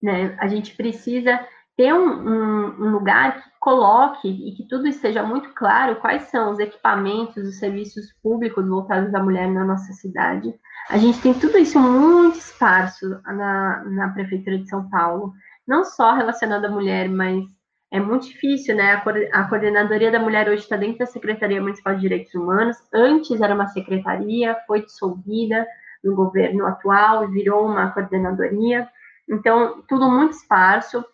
[0.00, 0.36] né?
[0.38, 1.40] A gente precisa
[1.76, 6.52] ter um, um, um lugar que coloque e que tudo esteja muito claro quais são
[6.52, 10.54] os equipamentos, os serviços públicos voltados à mulher na nossa cidade.
[10.88, 15.32] A gente tem tudo isso muito esparso na, na Prefeitura de São Paulo,
[15.66, 17.42] não só relacionado à mulher, mas
[17.92, 19.02] é muito difícil, né?
[19.32, 22.76] A coordenadoria da mulher hoje está dentro da Secretaria Municipal de Direitos Humanos.
[22.92, 25.66] Antes era uma secretaria, foi dissolvida
[26.02, 28.88] no governo atual, virou uma coordenadoria.
[29.28, 31.04] Então, tudo muito esparso,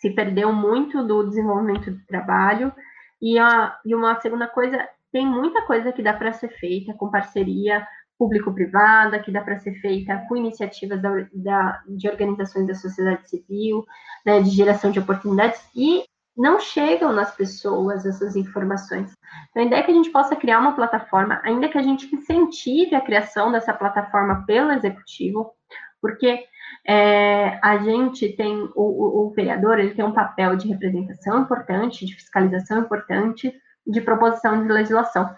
[0.00, 2.72] se perdeu muito do desenvolvimento do trabalho.
[3.20, 7.10] E, a, e uma segunda coisa, tem muita coisa que dá para ser feita com
[7.10, 7.86] parceria
[8.18, 13.86] público-privada, que dá para ser feita com iniciativas da, da, de organizações da sociedade civil,
[14.26, 16.04] né, de geração de oportunidades, e
[16.36, 19.12] não chegam nas pessoas essas informações.
[19.50, 22.12] Então, a ideia é que a gente possa criar uma plataforma, ainda que a gente
[22.14, 25.52] incentive a criação dessa plataforma pelo executivo,
[26.00, 26.44] porque
[26.86, 32.14] é, a gente tem, o, o, vereador, ele tem um papel de representação importante, de
[32.14, 33.52] fiscalização importante,
[33.86, 35.28] de proposição de legislação.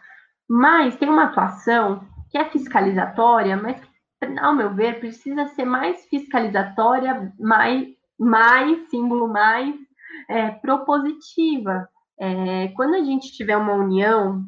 [0.48, 3.80] Mas tem uma atuação que é fiscalizatória, mas
[4.40, 7.88] ao meu ver, precisa ser mais fiscalizatória, mais,
[8.18, 9.74] mais símbolo, mais
[10.28, 11.88] é, propositiva.
[12.18, 14.44] É, quando a gente tiver uma união,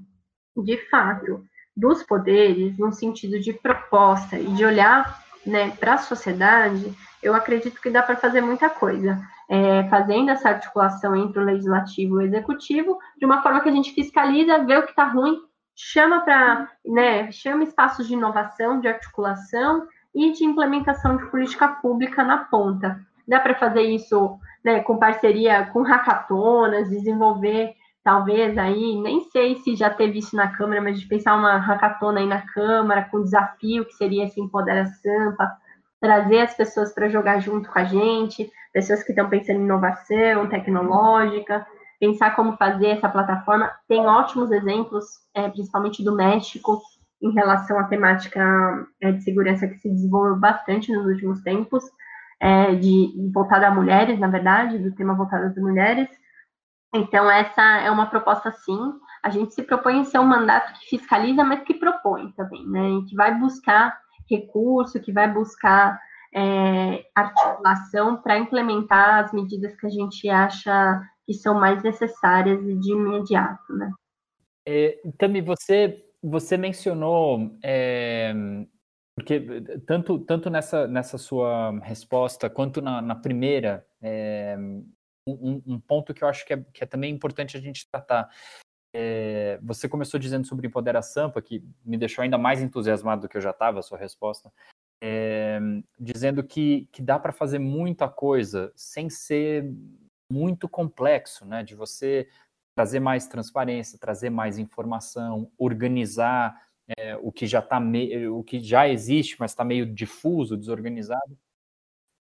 [0.56, 1.42] de fato,
[1.74, 6.92] dos poderes, no sentido de proposta e de olhar né, para a sociedade,
[7.22, 9.18] eu acredito que dá para fazer muita coisa.
[9.48, 13.72] É, fazendo essa articulação entre o legislativo e o executivo, de uma forma que a
[13.72, 15.38] gente fiscaliza, vê o que está ruim,
[15.74, 22.22] chama para, né, chama espaços de inovação, de articulação e de implementação de política pública
[22.22, 23.00] na ponta.
[23.26, 29.76] Dá para fazer isso né, com parceria com hackatonas, desenvolver talvez aí, nem sei se
[29.76, 33.84] já teve isso na Câmara, mas de pensar uma hackatona aí na Câmara, com desafio
[33.84, 35.56] que seria esse Empodera Sampa,
[36.00, 40.48] trazer as pessoas para jogar junto com a gente, pessoas que estão pensando em inovação
[40.48, 41.64] tecnológica,
[42.02, 43.70] pensar como fazer essa plataforma.
[43.86, 45.04] Tem ótimos exemplos,
[45.36, 46.82] é, principalmente do México,
[47.22, 48.44] em relação à temática
[49.00, 51.84] é, de segurança que se desenvolveu bastante nos últimos tempos,
[52.40, 56.08] é, de voltada a mulheres, na verdade, do tema voltado às mulheres.
[56.92, 58.80] Então, essa é uma proposta, sim.
[59.22, 62.90] A gente se propõe em ser um mandato que fiscaliza, mas que propõe também, né?
[62.90, 63.96] E que vai buscar
[64.28, 66.00] recurso, que vai buscar
[66.34, 72.74] é, articulação para implementar as medidas que a gente acha que são mais necessárias e
[72.76, 73.92] de imediato, né?
[74.66, 78.32] É, Tami, você, você mencionou é,
[79.14, 79.40] porque
[79.86, 84.56] tanto, tanto nessa, nessa sua resposta quanto na, na primeira, é,
[85.26, 88.28] um, um, ponto que eu acho que é, que é também importante a gente tratar.
[88.94, 93.36] É, você começou dizendo sobre Empodera Sampa, que me deixou ainda mais entusiasmado do que
[93.36, 94.52] eu já estava, a sua resposta,
[95.02, 95.60] é,
[95.98, 99.70] dizendo que, que dá para fazer muita coisa sem ser
[100.30, 101.62] muito complexo, né?
[101.62, 102.28] De você
[102.74, 106.58] trazer mais transparência, trazer mais informação, organizar
[106.96, 107.80] é, o que já está
[108.30, 111.38] o que já existe, mas está meio difuso, desorganizado.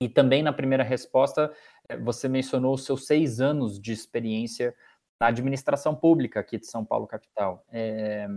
[0.01, 1.53] E também na primeira resposta
[1.87, 4.73] é, você mencionou os seus seis anos de experiência
[5.21, 7.65] na administração pública aqui de São Paulo capital.
[7.69, 8.27] É,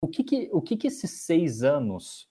[0.00, 2.28] o que que, o que que esses seis anos,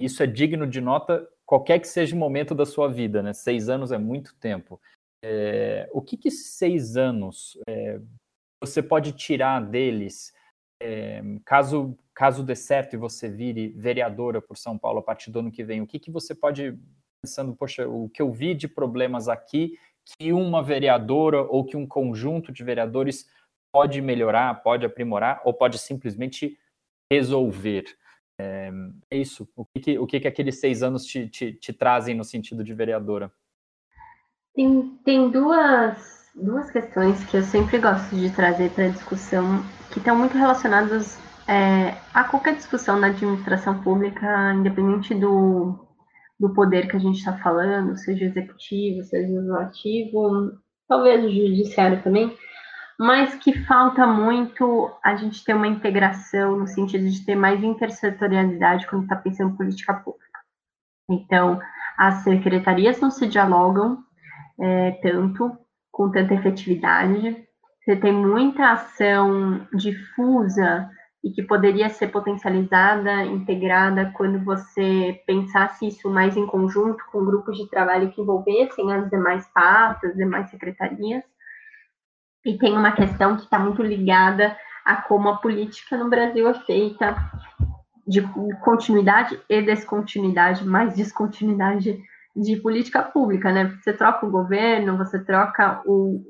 [0.00, 3.34] isso é digno de nota qualquer que seja o momento da sua vida, né?
[3.34, 4.80] Seis anos é muito tempo.
[5.24, 8.00] É, o que que seis anos é,
[8.60, 10.32] você pode tirar deles
[10.82, 15.38] é, caso caso dê certo e você vire vereadora por São Paulo a partir do
[15.38, 16.78] ano que vem, o que, que você pode,
[17.22, 21.86] pensando, poxa, o que eu vi de problemas aqui, que uma vereadora ou que um
[21.86, 23.28] conjunto de vereadores
[23.72, 26.58] pode melhorar, pode aprimorar ou pode simplesmente
[27.10, 27.84] resolver?
[28.38, 28.70] É,
[29.10, 29.48] é isso.
[29.56, 32.62] O que, que, o que, que aqueles seis anos te, te, te trazem no sentido
[32.62, 33.32] de vereadora?
[34.54, 39.98] Tem, tem duas, duas questões que eu sempre gosto de trazer para a discussão que
[39.98, 45.78] estão muito relacionadas é, a qualquer discussão na administração pública, independente do,
[46.38, 50.52] do poder que a gente está falando, seja executivo, seja legislativo,
[50.88, 52.36] talvez o judiciário também,
[52.98, 58.86] mas que falta muito a gente ter uma integração no sentido de ter mais intersetorialidade
[58.86, 60.40] quando está pensando em política pública.
[61.10, 61.60] Então,
[61.96, 64.04] as secretarias não se dialogam
[64.60, 65.56] é, tanto,
[65.90, 67.46] com tanta efetividade,
[67.84, 70.88] você tem muita ação difusa
[71.22, 77.56] e que poderia ser potencializada, integrada, quando você pensasse isso mais em conjunto com grupos
[77.56, 81.22] de trabalho que envolvessem as demais pastas, as demais secretarias.
[82.44, 86.54] E tem uma questão que está muito ligada a como a política no Brasil é
[86.54, 87.14] feita
[88.06, 88.20] de
[88.64, 92.02] continuidade e descontinuidade, mais descontinuidade
[92.34, 93.76] de política pública, né?
[93.82, 96.22] Você troca o governo, você troca o,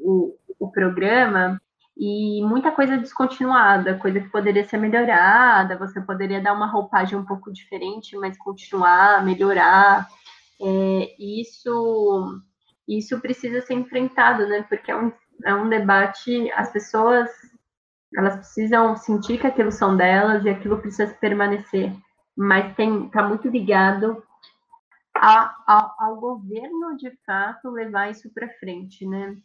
[0.59, 1.61] o, o programa,
[1.97, 7.25] e muita coisa descontinuada, coisa que poderia ser melhorada, você poderia dar uma roupagem um
[7.25, 10.09] pouco diferente, mas continuar, melhorar.
[10.61, 12.41] É, isso,
[12.89, 14.65] isso precisa ser enfrentado, né?
[14.69, 15.13] Porque é um,
[15.45, 17.31] é um debate, as pessoas
[18.17, 21.93] elas precisam sentir que aquilo são delas e aquilo precisa permanecer,
[22.37, 24.23] mas tem está muito ligado
[25.15, 29.37] a, a, ao governo de fato levar isso para frente, né?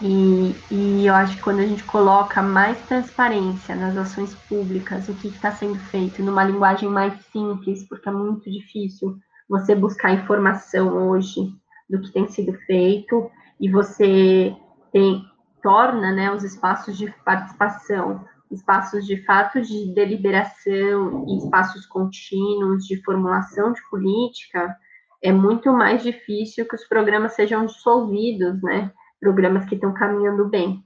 [0.00, 5.14] E, e, eu acho que quando a gente coloca mais transparência nas ações públicas, o
[5.14, 11.08] que está sendo feito, numa linguagem mais simples, porque é muito difícil você buscar informação
[11.08, 11.52] hoje
[11.88, 14.54] do que tem sido feito, e você
[14.92, 15.24] tem,
[15.62, 23.02] torna né, os espaços de participação, espaços de fato de deliberação e espaços contínuos de
[23.02, 24.76] formulação de política,
[25.22, 28.92] é muito mais difícil que os programas sejam dissolvidos, né?
[29.20, 30.84] Programas que estão caminhando bem.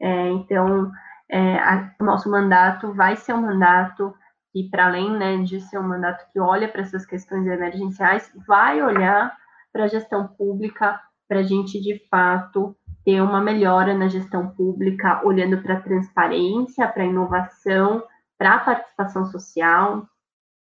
[0.00, 0.90] É, então,
[1.30, 4.14] é, a, o nosso mandato vai ser um mandato
[4.54, 8.80] e para além né, de ser um mandato que olha para essas questões emergenciais, vai
[8.80, 9.36] olhar
[9.72, 15.20] para a gestão pública, para a gente de fato ter uma melhora na gestão pública,
[15.24, 18.02] olhando para a transparência, para a inovação,
[18.38, 20.08] para a participação social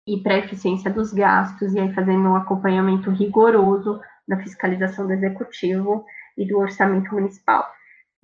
[0.07, 5.13] e para a eficiência dos gastos, e aí fazendo um acompanhamento rigoroso da fiscalização do
[5.13, 6.05] executivo
[6.37, 7.69] e do orçamento municipal.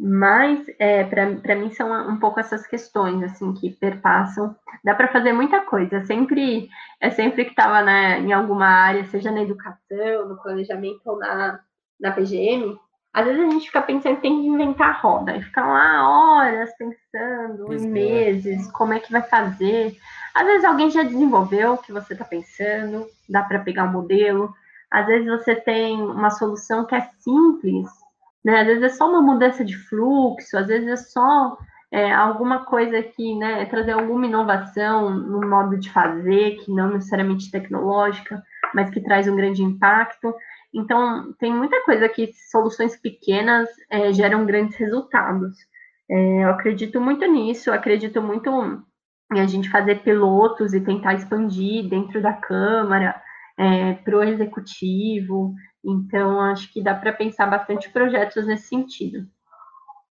[0.00, 4.54] Mas, é, para mim, são um pouco essas questões, assim, que perpassam.
[4.84, 6.04] Dá para fazer muita coisa.
[6.06, 6.68] Sempre,
[7.00, 11.60] é sempre que estava né, em alguma área, seja na educação, no planejamento ou na,
[12.00, 12.78] na PGM,
[13.12, 16.08] às vezes a gente fica pensando que tem que inventar a roda, e fica lá
[16.08, 19.96] horas pensando, em meses, como é que vai fazer.
[20.34, 24.54] Às vezes alguém já desenvolveu o que você está pensando, dá para pegar um modelo.
[24.90, 27.88] Às vezes você tem uma solução que é simples,
[28.44, 28.60] né?
[28.60, 31.58] Às vezes é só uma mudança de fluxo, às vezes é só
[31.90, 36.90] é, alguma coisa que, né, é trazer alguma inovação no modo de fazer, que não
[36.90, 38.42] necessariamente tecnológica,
[38.74, 40.34] mas que traz um grande impacto.
[40.72, 45.56] Então, tem muita coisa que soluções pequenas é, geram grandes resultados.
[46.10, 48.50] É, eu acredito muito nisso, acredito muito
[49.32, 53.20] em a gente fazer pilotos e tentar expandir dentro da Câmara,
[53.58, 55.54] é, para o Executivo.
[55.84, 59.26] Então, acho que dá para pensar bastante projetos nesse sentido.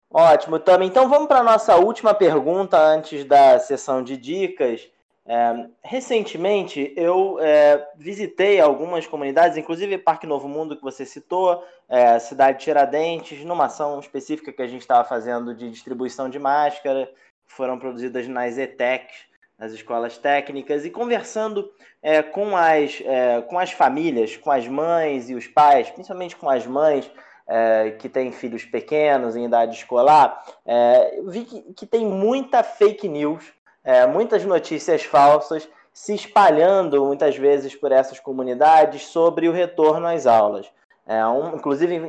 [0.10, 0.86] Ótimo, Tami.
[0.86, 4.90] Então, vamos para a nossa última pergunta antes da sessão de dicas.
[5.28, 12.20] É, recentemente eu é, visitei algumas comunidades, inclusive Parque Novo Mundo, que você citou, é,
[12.20, 17.08] cidade de Tiradentes, numa ação específica que a gente estava fazendo de distribuição de máscara,
[17.48, 19.26] que foram produzidas nas ETECs,
[19.58, 21.72] nas escolas técnicas, e conversando
[22.04, 23.02] é, com, as,
[23.48, 27.10] com as famílias, com as mães e os pais, principalmente com as mães,
[27.48, 33.08] é, que têm filhos pequenos em idade escolar, é, vi que, que tem muita fake
[33.08, 33.55] news
[33.86, 40.26] é, muitas notícias falsas se espalhando muitas vezes por essas comunidades sobre o retorno às
[40.26, 40.70] aulas.
[41.08, 42.02] É, um, inclusive,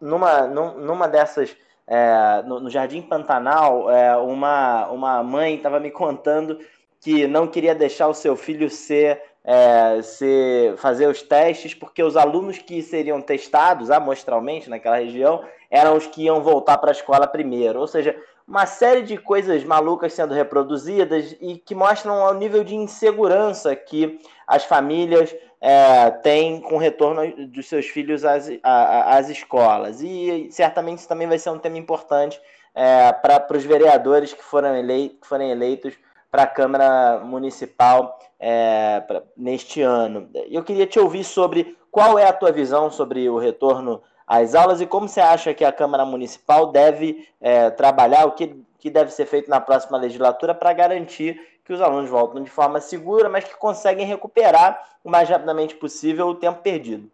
[0.00, 1.56] numa, numa dessas,
[1.86, 6.58] é, no, no, Jardim Pantanal, é, uma, uma mãe estava me contando
[7.00, 12.16] que não queria deixar o seu filho ser, é, ser, fazer os testes, porque os
[12.16, 17.26] alunos que seriam testados amostralmente naquela região eram os que iam voltar para a escola
[17.26, 17.78] primeiro.
[17.78, 22.74] Ou seja, uma série de coisas malucas sendo reproduzidas e que mostram o nível de
[22.74, 30.02] insegurança que as famílias é, têm com o retorno dos seus filhos às, às escolas.
[30.02, 32.38] E certamente isso também vai ser um tema importante
[32.74, 35.94] é, para os vereadores que foram eleitos, que forem eleitos
[36.30, 40.28] para a Câmara Municipal é, pra, neste ano.
[40.50, 44.80] Eu queria te ouvir sobre qual é a tua visão sobre o retorno as aulas
[44.80, 49.10] e como você acha que a Câmara Municipal deve é, trabalhar, o que, que deve
[49.10, 53.44] ser feito na próxima legislatura para garantir que os alunos voltam de forma segura, mas
[53.44, 57.10] que conseguem recuperar o mais rapidamente possível o tempo perdido.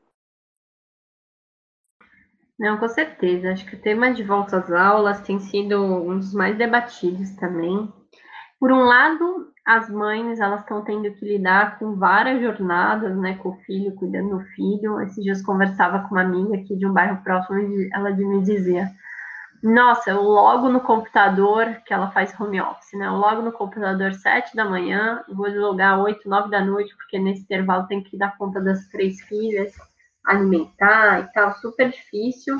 [2.58, 3.52] Não, com certeza.
[3.52, 7.90] Acho que o tema de volta às aulas tem sido um dos mais debatidos também.
[8.58, 13.50] Por um lado, as mães elas estão tendo que lidar com várias jornadas, né, com
[13.50, 15.00] o filho, cuidando do filho.
[15.00, 18.90] Esses dias conversava com uma amiga aqui de um bairro próximo e ela me dizia:
[19.62, 23.06] Nossa, eu logo no computador, que ela faz home office, né?
[23.06, 27.42] Eu logo no computador sete da manhã, vou logar oito, nove da noite, porque nesse
[27.42, 29.72] intervalo tem que dar conta das três filhas,
[30.26, 32.58] alimentar e tal, super difícil.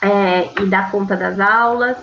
[0.00, 1.98] É, e dar conta das aulas.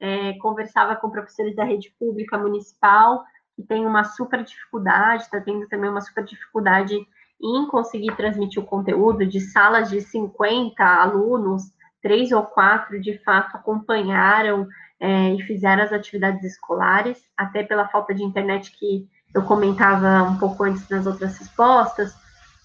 [0.00, 3.24] É, conversava com professores da rede pública municipal
[3.56, 7.06] que tem uma super dificuldade, está tendo também uma super dificuldade
[7.40, 11.64] em conseguir transmitir o conteúdo de salas de 50 alunos,
[12.02, 14.68] três ou quatro de fato acompanharam
[15.00, 20.38] é, e fizeram as atividades escolares, até pela falta de internet que eu comentava um
[20.38, 22.14] pouco antes nas outras respostas,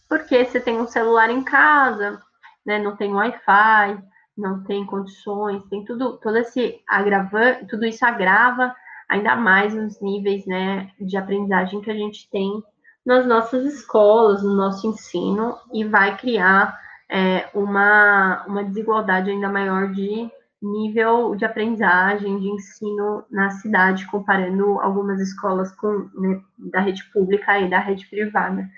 [0.07, 2.21] porque você tem um celular em casa,
[2.65, 4.01] né, não tem Wi-Fi,
[4.37, 8.75] não tem condições, tem tudo, todo esse agravante, tudo isso agrava
[9.09, 12.63] ainda mais os níveis né, de aprendizagem que a gente tem
[13.05, 16.79] nas nossas escolas, no nosso ensino, e vai criar
[17.09, 20.29] é, uma, uma desigualdade ainda maior de
[20.61, 27.57] nível de aprendizagem, de ensino na cidade, comparando algumas escolas com, né, da rede pública
[27.59, 28.69] e da rede privada.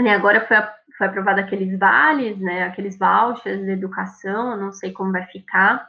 [0.00, 0.56] E agora foi,
[0.98, 5.86] foi aprovado aqueles vales, né, aqueles vouchers de educação, não sei como vai ficar,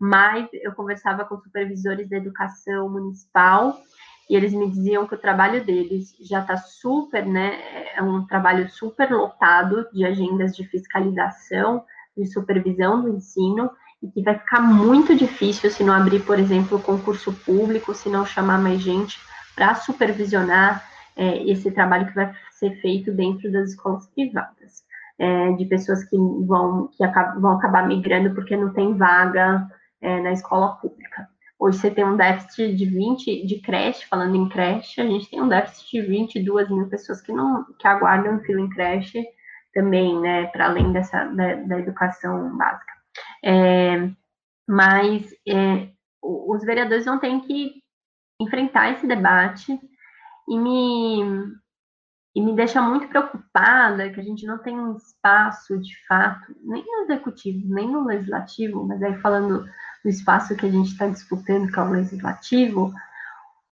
[0.00, 3.78] mas eu conversava com supervisores da educação municipal
[4.30, 7.60] e eles me diziam que o trabalho deles já está super, né,
[7.94, 11.84] é um trabalho super lotado de agendas de fiscalização,
[12.16, 13.70] de supervisão do ensino,
[14.00, 18.08] e que vai ficar muito difícil se não abrir, por exemplo, o concurso público, se
[18.08, 19.18] não chamar mais gente
[19.54, 24.84] para supervisionar é, esse trabalho que vai ser feito dentro das escolas privadas,
[25.18, 29.68] é, de pessoas que vão, que acabam, vão acabar migrando porque não tem vaga
[30.00, 31.28] é, na escola pública.
[31.58, 35.42] Hoje você tem um déficit de 20 de creche, falando em creche, a gente tem
[35.42, 39.22] um déficit de 22 mil pessoas que não que aguardam fila em creche
[39.74, 42.92] também, né, para além dessa da, da educação básica.
[43.44, 44.10] É,
[44.66, 45.90] mas é,
[46.22, 47.82] os vereadores vão ter que
[48.40, 49.78] enfrentar esse debate
[50.48, 51.22] e me,
[52.34, 56.84] e me deixa muito preocupada que a gente não tem um espaço de fato, nem
[56.84, 59.66] no executivo, nem no legislativo, mas aí falando
[60.04, 62.92] do espaço que a gente está disputando, que é o legislativo,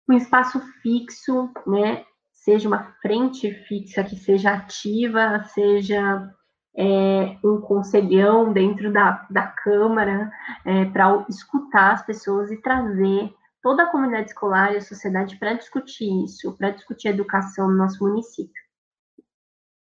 [0.09, 6.31] um espaço fixo, né, seja uma frente fixa que seja ativa, seja
[6.77, 10.31] é, um conselhão dentro da, da Câmara
[10.65, 15.55] é, para escutar as pessoas e trazer toda a comunidade escolar e a sociedade para
[15.55, 18.63] discutir isso, para discutir a educação no nosso município.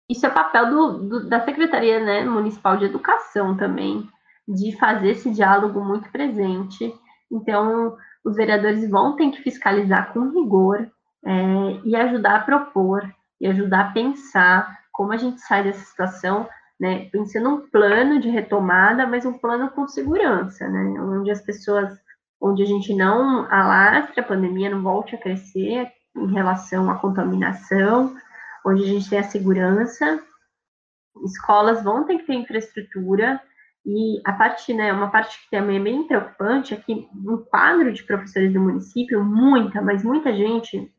[0.07, 4.07] Isso é papel do, do, da Secretaria né, Municipal de Educação também,
[4.47, 6.93] de fazer esse diálogo muito presente.
[7.31, 10.89] Então, os vereadores vão ter que fiscalizar com rigor
[11.25, 13.03] é, e ajudar a propor,
[13.39, 16.47] e ajudar a pensar como a gente sai dessa situação
[16.81, 21.93] né, pensando um plano de retomada, mas um plano com segurança, né, onde as pessoas,
[22.41, 25.87] onde a gente não alastre a pandemia, não volte a crescer
[26.17, 28.15] em relação à contaminação,
[28.65, 30.19] onde a gente tem a segurança,
[31.23, 33.39] escolas vão ter que ter infraestrutura,
[33.85, 37.91] e a parte, né, uma parte que também é bem preocupante é que no quadro
[37.91, 40.91] de professores do município, muita, mas muita gente,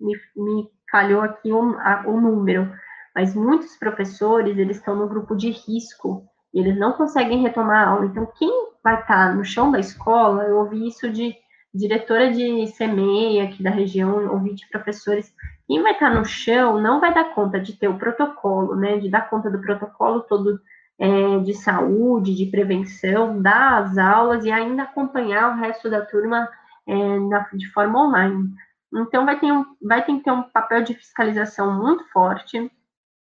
[0.00, 2.72] me, me falhou aqui o, a, o número,
[3.14, 6.24] mas muitos professores, eles estão no grupo de risco,
[6.54, 8.06] e eles não conseguem retomar a aula.
[8.06, 8.50] Então, quem
[8.82, 11.34] vai estar no chão da escola, eu ouvi isso de
[11.72, 15.32] diretora de CEMEI aqui da região, ouvi de professores,
[15.66, 19.08] quem vai estar no chão não vai dar conta de ter o protocolo, né, de
[19.08, 20.60] dar conta do protocolo todo
[21.00, 26.46] é, de saúde, de prevenção, dar as aulas e ainda acompanhar o resto da turma
[26.86, 28.50] é, na, de forma online.
[28.94, 32.70] Então, vai ter, um, vai ter que ter um papel de fiscalização muito forte,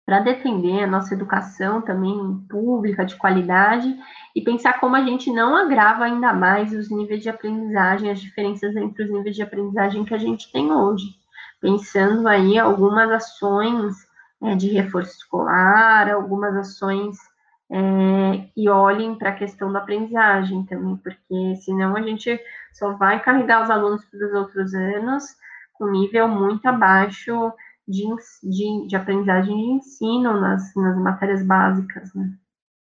[0.09, 3.95] para defender a nossa educação também pública, de qualidade,
[4.35, 8.75] e pensar como a gente não agrava ainda mais os níveis de aprendizagem, as diferenças
[8.75, 11.05] entre os níveis de aprendizagem que a gente tem hoje.
[11.61, 13.97] Pensando aí algumas ações
[14.43, 17.19] é, de reforço escolar, algumas ações
[17.71, 22.41] é, que olhem para a questão da aprendizagem também, porque senão a gente
[22.73, 25.25] só vai carregar os alunos para os outros anos
[25.75, 27.53] com nível muito abaixo
[27.87, 28.05] de,
[28.43, 32.33] de, de aprendizagem de ensino nas, nas matérias básicas, né?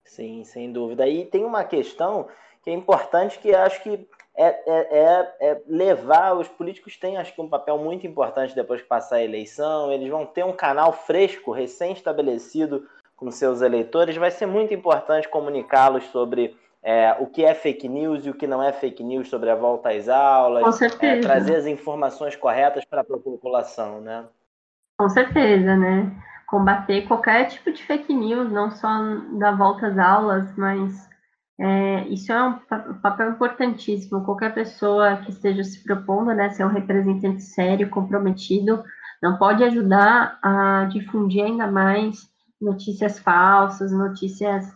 [0.04, 1.06] Sim, sem dúvida.
[1.06, 2.28] E tem uma questão
[2.62, 7.34] que é importante que acho que é, é, é, é, levar, os políticos têm acho
[7.34, 10.92] que um papel muito importante depois que passar a eleição, eles vão ter um canal
[10.92, 12.88] fresco, recém-estabelecido
[13.20, 18.24] com seus eleitores, vai ser muito importante comunicá-los sobre é, o que é fake news
[18.24, 21.66] e o que não é fake news sobre a volta às aulas, é, trazer as
[21.66, 24.24] informações corretas para a população, né?
[24.98, 26.10] Com certeza, né?
[26.46, 28.88] Combater qualquer tipo de fake news, não só
[29.38, 31.06] da volta às aulas, mas
[31.60, 32.54] é, isso é um
[33.02, 34.24] papel importantíssimo.
[34.24, 38.82] Qualquer pessoa que esteja se propondo né, ser um representante sério, comprometido,
[39.22, 42.29] não pode ajudar a difundir ainda mais
[42.60, 44.66] notícias falsas, notícias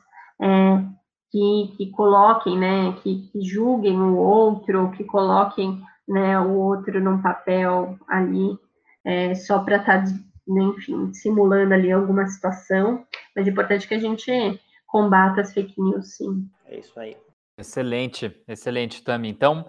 [0.41, 0.85] é,
[1.31, 7.21] que, que, coloquem, né, que, que, julguem o outro, que coloquem né, o outro num
[7.21, 8.57] papel ali
[9.05, 10.13] é, só para estar, tá,
[10.49, 13.05] enfim, simulando ali alguma situação,
[13.35, 16.49] mas é importante que a gente combata as fake news, sim.
[16.67, 17.17] É isso aí.
[17.59, 19.29] Excelente, excelente, Tami.
[19.29, 19.67] Então,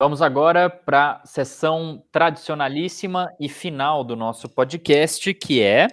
[0.00, 5.88] vamos agora para a sessão tradicionalíssima e final do nosso podcast, que é.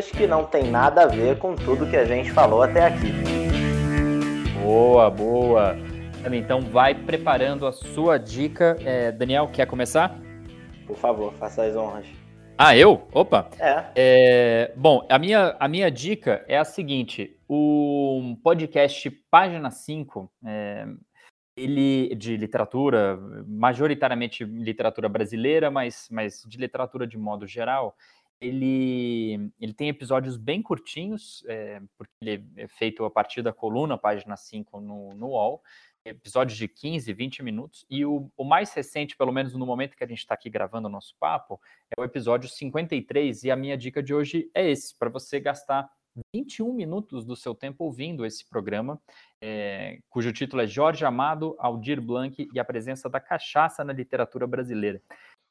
[0.00, 3.12] Dicas que não tem nada a ver com tudo que a gente falou até aqui.
[4.62, 5.76] Boa, boa.
[6.32, 8.76] Então vai preparando a sua dica.
[8.84, 10.18] É, Daniel, quer começar?
[10.86, 12.06] Por favor, faça as honras.
[12.56, 13.06] Ah, eu?
[13.12, 13.50] Opa!
[13.58, 13.84] É.
[13.94, 14.72] é.
[14.76, 20.86] bom, a minha, a minha dica é a seguinte: o podcast Página 5, é,
[21.56, 27.96] ele de literatura, majoritariamente literatura brasileira, mas, mas de literatura de modo geral,
[28.40, 33.98] ele, ele tem episódios bem curtinhos, é, porque ele é feito a partir da coluna
[33.98, 35.62] Página 5 no, no UOL,
[36.04, 40.04] episódios de 15, 20 minutos, e o, o mais recente, pelo menos no momento que
[40.04, 41.60] a gente está aqui gravando o nosso papo,
[41.94, 45.90] é o episódio 53, e a minha dica de hoje é esse, para você gastar
[46.34, 49.00] 21 minutos do seu tempo ouvindo esse programa,
[49.40, 54.46] é, cujo título é Jorge Amado, Aldir Blanc e a presença da cachaça na literatura
[54.46, 55.00] brasileira.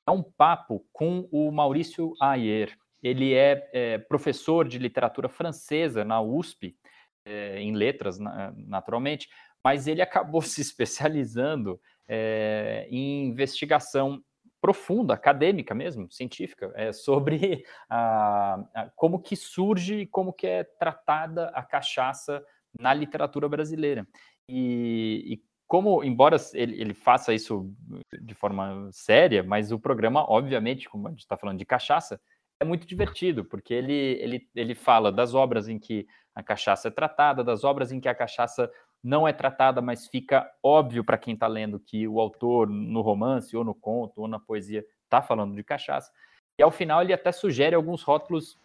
[0.10, 2.76] É um papo com o Maurício Ayer.
[3.04, 6.76] Ele é, é professor de literatura francesa na USP,
[7.24, 9.30] é, em letras, naturalmente,
[9.64, 14.20] mas ele acabou se especializando é, em investigação
[14.60, 20.64] profunda, acadêmica mesmo, científica, é, sobre a, a, como que surge e como que é
[20.64, 22.44] tratada a cachaça
[22.80, 24.08] na literatura brasileira.
[24.48, 27.72] E, e como, embora ele, ele, faça isso
[28.20, 32.20] de forma séria, mas o programa, obviamente, como a gente está falando de cachaça,
[32.60, 36.92] é muito divertido, porque ele, ele, ele fala das obras em que a cachaça é
[36.92, 38.70] tratada, das obras em que a cachaça
[39.04, 43.56] não é tratada, mas fica óbvio para quem está lendo que o autor, no romance,
[43.56, 46.12] ou no conto, ou na poesia, está falando de cachaça.
[46.58, 48.58] E ao final ele até sugere alguns rótulos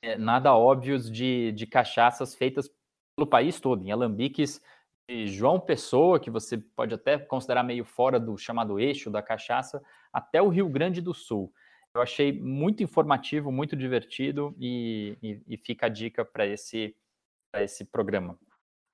[0.00, 2.70] é, nada óbvios de, de cachaças feitas
[3.14, 4.62] pelo país todo, em alambiques
[5.08, 9.82] João Pessoa, que você pode até considerar meio fora do chamado eixo da cachaça,
[10.12, 11.52] até o Rio Grande do Sul.
[11.94, 16.94] Eu achei muito informativo, muito divertido e, e, e fica a dica para esse,
[17.56, 18.38] esse programa.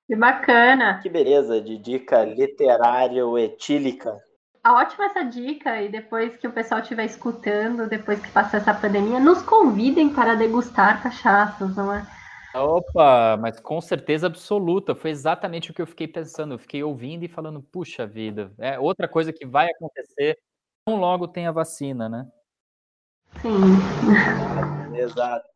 [0.07, 0.99] Que bacana!
[1.01, 4.17] Que beleza de dica literário etílica.
[4.63, 8.73] A ótima essa dica, e depois que o pessoal estiver escutando, depois que passar essa
[8.73, 12.03] pandemia, nos convidem para degustar cachaças, não é?
[12.55, 17.23] Opa, mas com certeza absoluta, foi exatamente o que eu fiquei pensando, eu fiquei ouvindo
[17.23, 20.39] e falando, puxa vida, é outra coisa que vai acontecer,
[20.85, 22.27] tão logo tem a vacina, né?
[23.41, 24.97] Sim.
[24.97, 25.55] Exato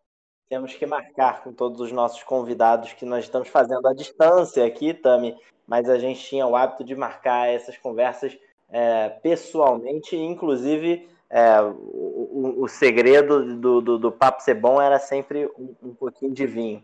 [0.50, 4.96] temos que marcar com todos os nossos convidados que nós estamos fazendo à distância aqui,
[4.96, 5.38] Tami,
[5.68, 8.36] mas a gente tinha o hábito de marcar essas conversas
[8.68, 15.46] é, pessoalmente, inclusive é, o, o, segredo do, do, do, papo ser bom era sempre
[15.58, 16.84] um, um pouquinho de vinho.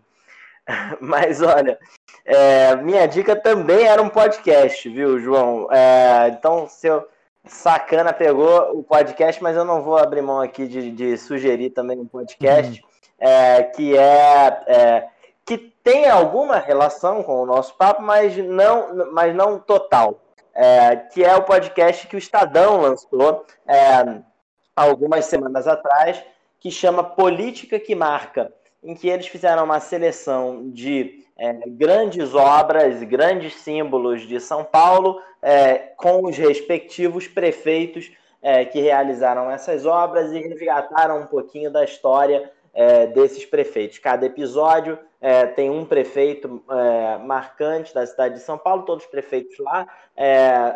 [0.99, 1.79] Mas olha,
[2.23, 5.67] é, minha dica também era um podcast, viu, João?
[5.71, 7.07] É, então, seu
[7.45, 11.99] sacana pegou o podcast, mas eu não vou abrir mão aqui de, de sugerir também
[11.99, 12.81] um podcast.
[12.81, 15.07] Uhum é, que é, é,
[15.45, 20.19] que tem alguma relação com o nosso papo, mas não, mas não total.
[20.53, 24.21] É, que é o podcast que o Estadão lançou é,
[24.75, 26.21] algumas semanas atrás,
[26.59, 28.51] que chama Política que Marca,
[28.83, 35.21] em que eles fizeram uma seleção de é, grandes obras, grandes símbolos de São Paulo,
[35.41, 38.11] é, com os respectivos prefeitos
[38.41, 43.97] é, que realizaram essas obras e resgataram um pouquinho da história é, desses prefeitos.
[43.97, 49.09] Cada episódio é, tem um prefeito é, marcante da cidade de São Paulo, todos os
[49.09, 50.27] prefeitos lá, é,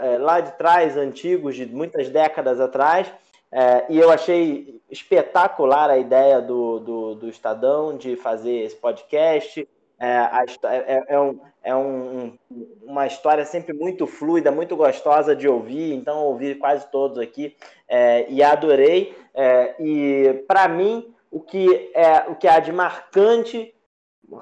[0.01, 3.11] é, lá de trás, antigos, de muitas décadas atrás.
[3.51, 9.67] É, e eu achei espetacular a ideia do, do, do Estadão de fazer esse podcast.
[10.01, 12.37] É, é, um, é um,
[12.83, 17.57] uma história sempre muito fluida, muito gostosa de ouvir, então ouvi quase todos aqui
[18.29, 19.13] e adorei.
[19.77, 23.73] e para mim, o que é o que há de marcante,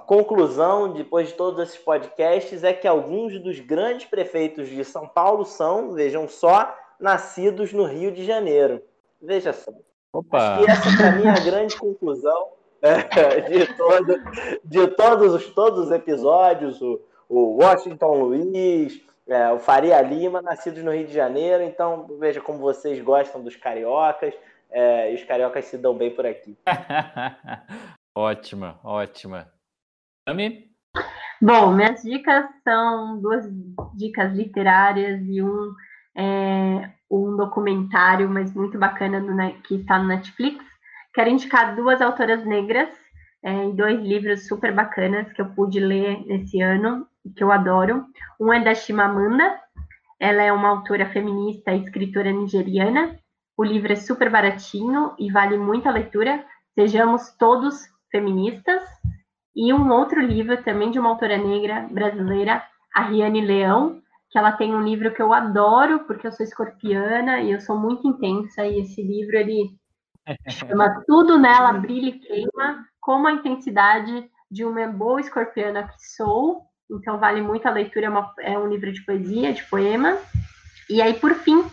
[0.05, 5.45] conclusão depois de todos esses podcasts é que alguns dos grandes prefeitos de São Paulo
[5.45, 8.81] são, vejam só, nascidos no Rio de Janeiro.
[9.21, 9.71] Veja só.
[10.13, 10.59] Opa.
[10.59, 12.49] Que essa para mim é a grande conclusão
[12.81, 14.15] é, de, todo,
[14.63, 20.83] de todos os todos os episódios, o, o Washington Luiz, é, o Faria Lima, nascidos
[20.83, 21.63] no Rio de Janeiro.
[21.63, 24.33] Então, veja como vocês gostam dos cariocas
[24.69, 26.57] é, e os cariocas se dão bem por aqui.
[28.15, 29.51] ótima, ótima.
[30.25, 30.67] Tami?
[31.41, 33.45] Bom, minhas dicas são duas
[33.95, 35.73] dicas literárias e um,
[36.17, 39.21] é, um documentário, mas muito bacana
[39.63, 40.65] que está no Netflix.
[41.13, 42.89] Quero indicar duas autoras negras
[43.43, 48.05] é, dois livros super bacanas que eu pude ler esse ano e que eu adoro.
[48.39, 49.57] Um é da Chimamanda,
[50.19, 53.17] ela é uma autora feminista e escritora nigeriana,
[53.57, 56.45] o livro é super baratinho e vale muito a leitura.
[56.75, 58.83] Sejamos todos feministas,
[59.55, 62.63] e um outro livro também de uma autora negra brasileira,
[62.93, 63.99] a Riane Leão,
[64.37, 68.07] ela tem um livro que eu adoro, porque eu sou escorpiana e eu sou muito
[68.07, 69.75] intensa, e esse livro, ele
[70.49, 76.61] chama Tudo Nela Brilha e Queima, como a intensidade de uma boa escorpiana que sou,
[76.89, 80.17] então vale muito a leitura, é, uma, é um livro de poesia, de poema.
[80.89, 81.65] E aí, por fim,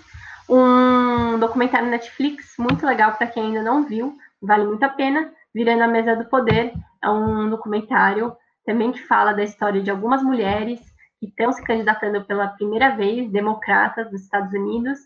[0.48, 5.84] um documentário Netflix muito legal para quem ainda não viu, vale muito a pena, Virando
[5.84, 8.36] a Mesa do Poder, é um documentário
[8.66, 10.80] também que fala da história de algumas mulheres
[11.26, 14.98] que estão se candidatando pela primeira vez, democratas dos Estados Unidos,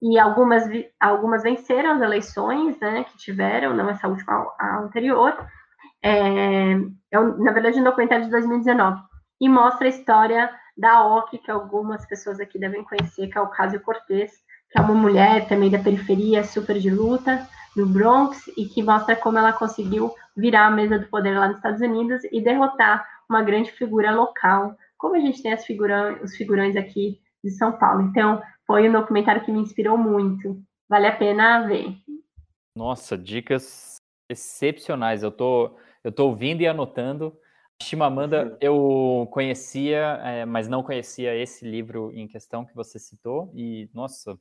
[0.00, 0.64] e algumas,
[1.00, 5.36] algumas venceram as eleições né, que tiveram, não essa última, a anterior.
[6.02, 9.00] É, é, na verdade, um documentário de 2019
[9.40, 13.44] e mostra a história da OC, que algumas pessoas aqui devem conhecer, que é o
[13.44, 14.32] Ocasio Cortez,
[14.70, 19.16] que é uma mulher também da periferia, super de luta, no Bronx, e que mostra
[19.16, 23.42] como ela conseguiu virar a mesa do poder lá nos Estados Unidos e derrotar uma
[23.42, 28.02] grande figura local, como a gente tem figurões, os figurões aqui de São Paulo.
[28.02, 30.60] Então, foi um documentário que me inspirou muito.
[30.88, 31.96] Vale a pena ver.
[32.74, 33.96] Nossa, dicas
[34.28, 35.22] excepcionais.
[35.22, 37.36] Eu tô, eu tô ouvindo e anotando.
[37.82, 43.90] Chimamanda eu conhecia, é, mas não conhecia esse livro em questão que você citou e
[43.92, 44.38] nossa,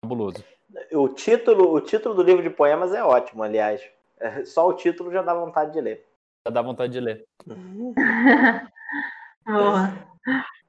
[0.00, 0.44] fabuloso.
[0.92, 3.82] O título, o título do livro de poemas é ótimo, aliás.
[4.46, 6.06] Só o título já dá vontade de ler.
[6.46, 7.24] Já dá vontade de ler.
[9.48, 9.92] Boa.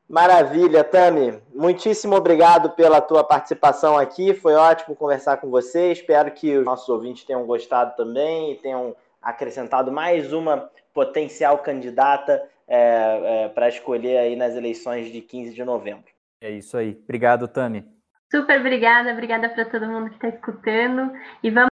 [0.09, 1.39] Maravilha, Tami.
[1.53, 4.33] Muitíssimo obrigado pela tua participação aqui.
[4.33, 5.91] Foi ótimo conversar com você.
[5.91, 12.41] Espero que os nossos ouvintes tenham gostado também e tenham acrescentado mais uma potencial candidata
[12.67, 16.05] é, é, para escolher aí nas eleições de 15 de novembro.
[16.41, 16.97] É isso aí.
[17.03, 17.85] Obrigado, Tami.
[18.31, 21.11] Super obrigada, obrigada para todo mundo que está escutando.
[21.43, 21.69] E vamos,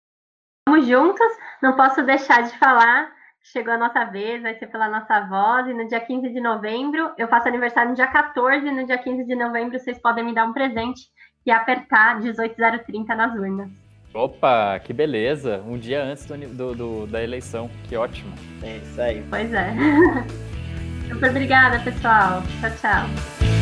[0.67, 1.27] vamos juntos.
[1.63, 3.13] Não posso deixar de falar.
[3.53, 5.69] Chegou a nossa vez, vai ser pela nossa voz.
[5.69, 8.67] E no dia 15 de novembro, eu faço aniversário no dia 14.
[8.67, 11.03] E no dia 15 de novembro, vocês podem me dar um presente
[11.45, 13.71] e apertar 18030 nas urnas.
[14.15, 15.63] Opa, que beleza!
[15.67, 18.33] Um dia antes do, do, do, da eleição, que ótimo.
[18.63, 19.23] É isso aí.
[19.29, 19.75] Pois é.
[21.13, 22.43] Super obrigada, pessoal.
[22.61, 23.54] Tchau, tchau.